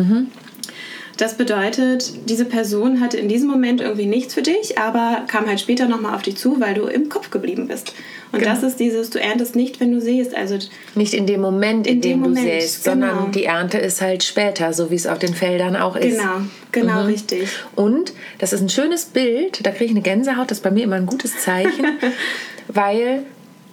Das 1.18 1.34
bedeutet, 1.36 2.12
diese 2.30 2.44
Person 2.44 3.00
hatte 3.00 3.16
in 3.16 3.28
diesem 3.28 3.48
Moment 3.50 3.80
irgendwie 3.80 4.06
nichts 4.06 4.34
für 4.34 4.42
dich, 4.42 4.78
aber 4.78 5.24
kam 5.26 5.46
halt 5.46 5.60
später 5.60 5.86
nochmal 5.88 6.14
auf 6.14 6.22
dich 6.22 6.36
zu, 6.36 6.60
weil 6.60 6.74
du 6.74 6.84
im 6.84 7.08
Kopf 7.08 7.30
geblieben 7.30 7.66
bist. 7.66 7.92
Und 8.30 8.38
Genau. 8.38 8.52
das 8.54 8.62
ist 8.62 8.78
dieses, 8.78 9.10
du 9.10 9.18
erntest 9.20 9.56
nicht, 9.56 9.80
wenn 9.80 9.90
du 9.90 10.00
siehst. 10.00 10.34
Also 10.34 10.58
Nicht 10.94 11.14
in 11.14 11.26
dem 11.26 11.40
Moment, 11.40 11.86
in, 11.88 11.96
In 11.96 12.00
dem, 12.02 12.10
dem 12.10 12.22
du 12.22 12.28
Moment, 12.28 12.46
säst, 12.46 12.84
genau. 12.84 13.06
sondern 13.08 13.32
die 13.32 13.44
Ernte 13.44 13.78
ist 13.78 14.00
halt 14.00 14.22
später, 14.22 14.72
so 14.72 14.90
wie 14.92 14.94
es 14.94 15.06
auf 15.08 15.18
den 15.18 15.34
Feldern 15.34 15.74
auch 15.74 15.96
ist. 15.96 16.18
genau, 16.18 16.40
genau 16.70 17.04
richtig. 17.06 17.48
Und 17.74 18.12
das 18.38 18.52
ist 18.52 18.60
ein 18.60 18.68
schönes 18.68 19.06
Bild, 19.06 19.66
da 19.66 19.70
kriege 19.70 19.86
ich 19.86 19.90
eine 19.90 20.02
Gänsehaut, 20.02 20.50
das 20.52 20.58
ist 20.58 20.64
bei 20.64 20.70
mir 20.70 20.84
immer 20.84 20.96
ein 20.96 21.06
gutes 21.06 21.36
Zeichen, 21.40 21.84
weil 22.68 23.24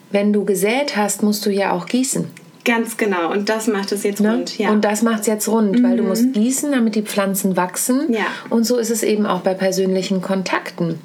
wenn 0.09 0.33
du 0.33 0.45
gesät 0.45 0.97
hast, 0.97 1.21
musst 1.21 1.45
du 1.45 1.51
ja 1.51 1.73
auch 1.73 1.85
gießen. 1.85 2.25
Ganz 2.65 2.97
genau. 2.97 3.31
Und 3.31 3.47
das 3.47 3.67
macht 3.67 3.91
es 3.91 4.03
jetzt 4.03 4.19
Ne? 4.19 4.33
rund. 4.33 4.57
Ja. 4.57 4.69
Mhm. 4.69 4.75
Und 4.75 4.85
das 4.85 5.01
macht 5.03 5.21
es 5.21 5.27
jetzt 5.27 5.47
rund, 5.47 5.81
weil 5.83 5.97
du 5.97 6.03
musst 6.03 6.33
gießen, 6.33 6.71
damit 6.71 6.95
die 6.95 7.03
Pflanzen 7.03 7.55
wachsen. 7.55 8.11
Ja. 8.11 8.25
Und 8.49 8.65
so 8.65 8.77
ist 8.77 8.89
es 8.89 9.03
eben 9.03 9.25
auch 9.25 9.41
bei 9.41 9.53
persönlichen 9.53 10.21
Kontakten. 10.21 10.99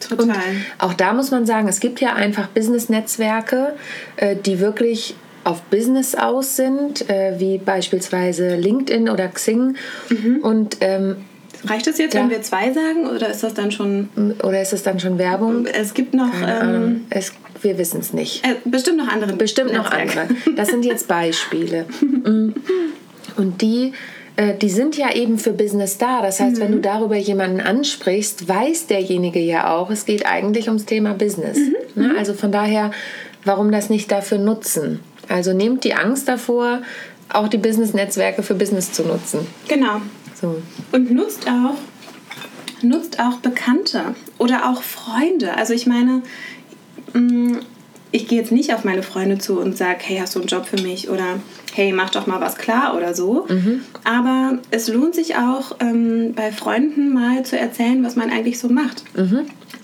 Total. 0.00 0.34
Auch 0.78 0.94
da 0.94 1.12
muss 1.12 1.30
man 1.30 1.44
sagen, 1.46 1.68
es 1.68 1.80
gibt 1.80 2.00
ja 2.00 2.14
einfach 2.14 2.48
Business-Netzwerke, 2.48 3.74
äh, 4.16 4.36
die 4.36 4.58
wirklich 4.60 5.14
auf 5.44 5.62
Business 5.62 6.14
aus 6.14 6.56
sind, 6.56 7.08
äh, 7.10 7.34
wie 7.38 7.58
beispielsweise 7.58 8.56
LinkedIn 8.56 9.08
oder 9.08 9.28
Xing. 9.28 9.76
Und 10.42 10.76
ähm, 10.80 11.16
Reicht 11.64 11.86
es 11.86 11.98
jetzt, 11.98 12.14
Ja. 12.14 12.20
wenn 12.20 12.30
wir 12.30 12.42
zwei 12.42 12.72
sagen? 12.72 13.06
Oder 13.06 13.28
ist 13.30 13.42
das 13.42 13.54
dann 13.54 13.70
schon. 13.70 14.08
oder 14.42 14.60
ist 14.60 14.72
es 14.72 14.82
dann 14.82 14.98
schon 15.00 15.18
Werbung? 15.18 15.66
Es 15.66 15.94
gibt 15.94 16.14
noch. 16.14 16.32
Ähm. 16.46 17.02
Es, 17.10 17.32
wir 17.60 17.78
wissen 17.78 18.00
es 18.00 18.12
nicht. 18.12 18.44
äh, 18.46 18.54
bestimmt 18.64 18.98
noch 18.98 19.08
andere. 19.08 19.34
Bestimmt 19.34 19.72
noch 19.72 19.90
andere. 19.90 20.26
Das 20.56 20.68
sind 20.68 20.84
jetzt 20.84 21.06
Beispiele. 21.08 21.86
Und 23.36 23.62
die, 23.62 23.92
äh, 24.36 24.54
die 24.54 24.68
sind 24.70 24.96
ja 24.96 25.14
eben 25.14 25.38
für 25.38 25.52
Business 25.52 25.98
da. 25.98 26.22
Das 26.22 26.40
heißt, 26.40 26.60
wenn 26.60 26.72
du 26.72 26.78
darüber 26.80 27.16
jemanden 27.16 27.60
ansprichst, 27.60 28.48
weiß 28.48 28.86
derjenige 28.86 29.38
ja 29.40 29.72
auch, 29.72 29.90
es 29.90 30.04
geht 30.04 30.26
eigentlich 30.26 30.68
ums 30.68 30.84
Thema 30.84 31.14
Business. 31.14 31.58
Ne? 31.94 32.14
Also 32.18 32.34
von 32.34 32.52
daher, 32.52 32.90
warum 33.44 33.70
das 33.70 33.88
nicht 33.90 34.10
dafür 34.10 34.38
nutzen? 34.38 35.00
Also 35.28 35.52
nehmt 35.52 35.84
die 35.84 35.94
Angst 35.94 36.28
davor, 36.28 36.82
auch 37.28 37.48
die 37.48 37.58
Business-Netzwerke 37.58 38.42
für 38.42 38.54
Business 38.54 38.92
zu 38.92 39.02
nutzen. 39.04 39.46
Genau. 39.68 40.00
So. 40.42 40.60
Und 40.92 41.10
nutzt 41.10 41.46
auch, 41.48 41.76
nutzt 42.82 43.18
auch 43.20 43.36
Bekannte 43.38 44.14
oder 44.38 44.68
auch 44.68 44.82
Freunde. 44.82 45.56
Also 45.56 45.72
ich 45.72 45.86
meine, 45.86 46.22
mh, 47.14 47.60
ich 48.10 48.28
gehe 48.28 48.38
jetzt 48.38 48.52
nicht 48.52 48.74
auf 48.74 48.84
meine 48.84 49.02
Freunde 49.02 49.38
zu 49.38 49.58
und 49.58 49.76
sage, 49.78 50.00
hey, 50.02 50.18
hast 50.18 50.34
du 50.34 50.40
einen 50.40 50.48
Job 50.48 50.66
für 50.66 50.80
mich? 50.82 51.08
Oder 51.08 51.40
hey, 51.72 51.92
mach 51.94 52.10
doch 52.10 52.26
mal 52.26 52.40
was 52.42 52.56
klar 52.56 52.94
oder 52.96 53.14
so. 53.14 53.46
Aber 54.04 54.58
es 54.70 54.88
lohnt 54.88 55.14
sich 55.14 55.36
auch, 55.36 55.76
ähm, 55.80 56.34
bei 56.34 56.52
Freunden 56.52 57.14
mal 57.14 57.42
zu 57.44 57.58
erzählen, 57.58 58.04
was 58.04 58.16
man 58.16 58.30
eigentlich 58.30 58.58
so 58.58 58.68
macht. 58.68 59.04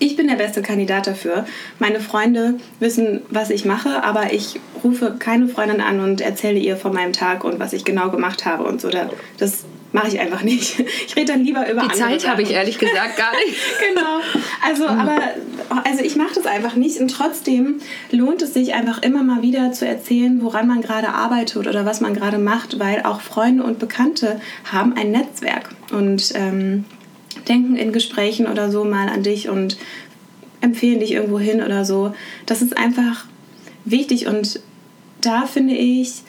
Ich 0.01 0.15
bin 0.15 0.27
der 0.27 0.35
beste 0.35 0.61
Kandidat 0.61 1.07
dafür. 1.07 1.45
Meine 1.79 1.99
Freunde 1.99 2.55
wissen, 2.79 3.21
was 3.31 3.49
ich 3.49 3.65
mache, 3.65 4.03
aber 4.03 4.31
ich 4.31 4.59
rufe 4.83 5.15
keine 5.17 5.47
Freundin 5.47 5.81
an 5.81 5.99
und 5.99 6.21
erzähle 6.21 6.59
ihr 6.59 6.77
von 6.77 6.93
meinem 6.93 7.11
Tag 7.13 7.43
und 7.43 7.59
was 7.59 7.73
ich 7.73 7.83
genau 7.83 8.09
gemacht 8.11 8.45
habe 8.45 8.63
und 8.63 8.79
so. 8.79 8.89
Da- 8.89 9.09
Das 9.39 9.65
mache 9.91 10.07
ich 10.09 10.19
einfach 10.19 10.43
nicht. 10.43 10.83
Ich 11.07 11.15
rede 11.15 11.33
dann 11.33 11.43
lieber 11.43 11.69
über 11.69 11.81
Die 11.81 11.97
Zeit 11.97 12.27
habe 12.27 12.41
ich 12.43 12.51
ehrlich 12.51 12.77
gesagt 12.77 13.17
gar 13.17 13.31
nicht. 13.31 13.57
Genau. 13.89 14.19
Also, 14.63 14.87
aber 14.87 15.17
also 15.83 16.03
ich 16.03 16.15
mache 16.15 16.35
das 16.35 16.45
einfach 16.45 16.75
nicht 16.75 16.99
und 16.99 17.09
trotzdem 17.09 17.81
lohnt 18.11 18.41
es 18.41 18.53
sich 18.53 18.73
einfach 18.73 19.01
immer 19.01 19.23
mal 19.23 19.41
wieder 19.41 19.71
zu 19.71 19.87
erzählen, 19.87 20.41
woran 20.41 20.67
man 20.67 20.81
gerade 20.81 21.09
arbeitet 21.09 21.67
oder 21.67 21.85
was 21.85 22.01
man 22.01 22.13
gerade 22.13 22.37
macht, 22.37 22.79
weil 22.79 23.03
auch 23.03 23.21
Freunde 23.21 23.63
und 23.63 23.79
Bekannte 23.79 24.39
haben 24.71 24.93
ein 24.95 25.11
Netzwerk 25.11 25.69
und 25.91 26.31
ähm, 26.35 26.85
denken 27.47 27.75
in 27.75 27.91
Gesprächen 27.91 28.47
oder 28.47 28.71
so 28.71 28.83
mal 28.83 29.09
an 29.09 29.23
dich 29.23 29.49
und 29.49 29.77
empfehlen 30.61 30.99
dich 30.99 31.13
irgendwo 31.13 31.39
hin 31.39 31.63
oder 31.63 31.85
so. 31.85 32.13
Das 32.45 32.61
ist 32.61 32.77
einfach 32.77 33.25
wichtig 33.85 34.27
und 34.27 34.59
da 35.21 35.45
finde 35.45 35.73
ich, 35.73 36.23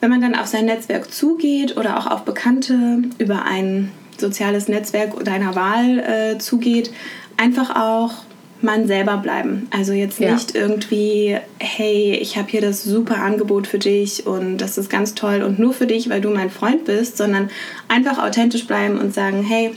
wenn 0.00 0.10
man 0.10 0.20
dann 0.20 0.34
auf 0.34 0.46
sein 0.46 0.66
Netzwerk 0.66 1.12
zugeht 1.12 1.76
oder 1.76 1.98
auch 1.98 2.06
auf 2.06 2.22
Bekannte 2.22 3.02
über 3.18 3.44
ein 3.44 3.90
soziales 4.16 4.68
Netzwerk 4.68 5.24
deiner 5.24 5.54
Wahl 5.54 5.98
äh, 5.98 6.38
zugeht, 6.38 6.90
einfach 7.36 7.76
auch 7.76 8.12
man 8.60 8.88
selber 8.88 9.18
bleiben. 9.18 9.68
Also 9.70 9.92
jetzt 9.92 10.18
Ja. 10.18 10.32
nicht 10.32 10.54
irgendwie, 10.54 11.36
hey, 11.60 12.18
ich 12.20 12.36
habe 12.36 12.48
hier 12.50 12.60
das 12.60 12.82
super 12.82 13.18
Angebot 13.22 13.68
für 13.68 13.78
dich 13.78 14.26
und 14.26 14.58
das 14.58 14.78
ist 14.78 14.90
ganz 14.90 15.14
toll 15.14 15.42
und 15.42 15.60
nur 15.60 15.72
für 15.72 15.86
dich, 15.86 16.08
weil 16.10 16.20
du 16.20 16.30
mein 16.30 16.50
Freund 16.50 16.84
bist, 16.84 17.16
sondern 17.16 17.50
einfach 17.86 18.18
authentisch 18.18 18.66
bleiben 18.66 18.98
und 18.98 19.14
sagen, 19.14 19.44
hey, 19.44 19.72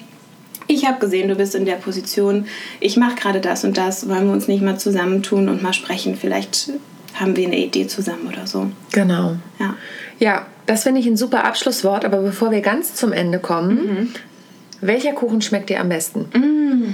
ich 0.67 0.87
habe 0.87 0.99
gesehen, 0.99 1.27
du 1.27 1.35
bist 1.35 1.53
in 1.53 1.65
der 1.65 1.75
Position, 1.75 2.45
ich 2.79 2.97
mache 2.97 3.15
gerade 3.15 3.39
das 3.41 3.63
und 3.63 3.77
das, 3.77 4.07
wollen 4.09 4.25
wir 4.25 4.33
uns 4.33 4.47
nicht 4.47 4.63
mal 4.63 4.79
zusammentun 4.79 5.49
und 5.49 5.61
mal 5.61 5.73
sprechen, 5.73 6.15
vielleicht 6.15 6.71
haben 7.21 7.35
wir 7.37 7.47
eine 7.47 7.57
Idee 7.57 7.87
zusammen 7.87 8.27
oder 8.27 8.45
so. 8.47 8.69
Genau. 8.91 9.35
Ja. 9.59 9.75
Ja, 10.19 10.45
das 10.65 10.83
finde 10.83 10.99
ich 11.01 11.07
ein 11.07 11.17
super 11.17 11.45
Abschlusswort. 11.45 12.03
Aber 12.05 12.17
bevor 12.17 12.51
wir 12.51 12.61
ganz 12.61 12.95
zum 12.95 13.11
Ende 13.13 13.39
kommen, 13.39 14.13
welcher 14.81 15.13
Kuchen 15.13 15.41
schmeckt 15.41 15.69
dir 15.69 15.79
am 15.79 15.89
besten? 15.89 16.93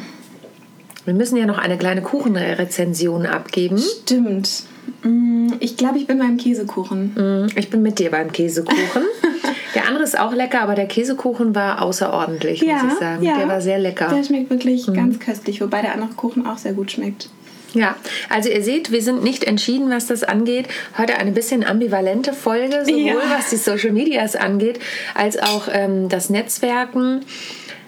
Wir 1.05 1.13
müssen 1.13 1.37
ja 1.37 1.45
noch 1.45 1.57
eine 1.57 1.77
kleine 1.77 2.01
Kuchenrezension 2.01 3.25
abgeben. 3.25 3.77
Stimmt. 3.77 4.63
Mm, 5.03 5.53
Ich 5.59 5.77
glaube, 5.77 5.97
ich 5.97 6.07
bin 6.07 6.19
beim 6.19 6.37
Käsekuchen. 6.37 7.13
Mm, 7.15 7.47
Ich 7.57 7.69
bin 7.69 7.81
mit 7.81 7.99
dir 7.99 8.11
beim 8.11 8.31
Käsekuchen. 8.31 9.03
der 9.75 9.87
andere 9.87 10.03
ist 10.03 10.19
auch 10.19 10.33
lecker, 10.33 10.61
aber 10.61 10.75
der 10.75 10.87
Käsekuchen 10.87 11.55
war 11.55 11.81
außerordentlich, 11.81 12.61
muss 12.61 12.93
ich 12.93 12.99
sagen. 12.99 13.21
Der 13.23 13.47
war 13.47 13.61
sehr 13.61 13.79
lecker. 13.79 14.09
Der 14.13 14.23
schmeckt 14.23 14.49
wirklich 14.49 14.85
ganz 14.93 15.19
köstlich, 15.19 15.61
wobei 15.61 15.81
der 15.81 15.93
andere 15.93 16.11
Kuchen 16.11 16.45
auch 16.45 16.57
sehr 16.57 16.73
gut 16.73 16.91
schmeckt. 16.91 17.29
Ja, 17.77 17.95
also 18.29 18.49
ihr 18.49 18.63
seht, 18.63 18.91
wir 18.91 19.01
sind 19.01 19.23
nicht 19.23 19.43
entschieden, 19.43 19.89
was 19.89 20.07
das 20.07 20.23
angeht. 20.23 20.67
Heute 20.97 21.17
eine 21.17 21.31
bisschen 21.31 21.63
ambivalente 21.65 22.33
Folge, 22.33 22.83
sowohl 22.85 22.99
Ja. 22.99 23.15
was 23.37 23.49
die 23.49 23.57
Social 23.57 23.91
Medias 23.91 24.35
angeht, 24.35 24.79
als 25.15 25.37
auch 25.37 25.67
ähm, 25.71 26.09
das 26.09 26.29
Netzwerken. 26.29 27.23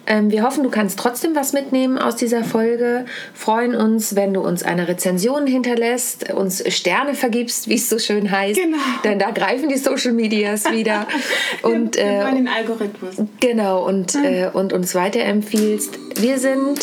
Ähm, 0.07 0.31
wir 0.31 0.41
hoffen, 0.43 0.63
du 0.63 0.71
kannst 0.71 0.97
trotzdem 0.97 1.35
was 1.35 1.53
mitnehmen 1.53 1.99
aus 1.99 2.15
dieser 2.15 2.43
Folge. 2.43 3.05
Freuen 3.35 3.75
uns, 3.75 4.15
wenn 4.15 4.33
du 4.33 4.41
uns 4.41 4.63
eine 4.63 4.87
Rezension 4.87 5.45
hinterlässt, 5.45 6.31
uns 6.33 6.63
Sterne 6.73 7.13
vergibst, 7.13 7.67
wie 7.69 7.75
es 7.75 7.89
so 7.89 7.99
schön 7.99 8.31
heißt. 8.31 8.59
Genau. 8.59 8.77
Denn 9.03 9.19
da 9.19 9.29
greifen 9.29 9.69
die 9.69 9.77
Social 9.77 10.13
Medias 10.13 10.71
wieder. 10.71 11.07
Und 11.61 11.95
äh, 11.95 12.25
den 12.31 12.47
Algorithmus. 12.47 13.15
genau, 13.39 13.85
und, 13.85 14.15
äh, 14.15 14.49
und 14.51 14.73
uns 14.73 14.95
weiterempfiehlst. 14.95 15.99
Wir 16.19 16.39
sind 16.39 16.79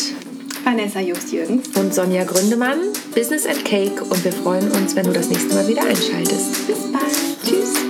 Vanessa 0.67 0.99
Just-Jürgens. 0.99 1.69
und 1.77 1.93
Sonja 1.93 2.25
Gründemann, 2.25 2.79
Business 3.15 3.45
and 3.45 3.63
Cake 3.63 4.03
und 4.03 4.21
wir 4.25 4.33
freuen 4.33 4.69
uns, 4.71 4.97
wenn 4.97 5.05
du 5.05 5.13
das 5.13 5.29
nächste 5.29 5.55
Mal 5.55 5.65
wieder 5.65 5.83
einschaltest. 5.83 6.67
Bis 6.67 6.91
bald. 6.91 7.86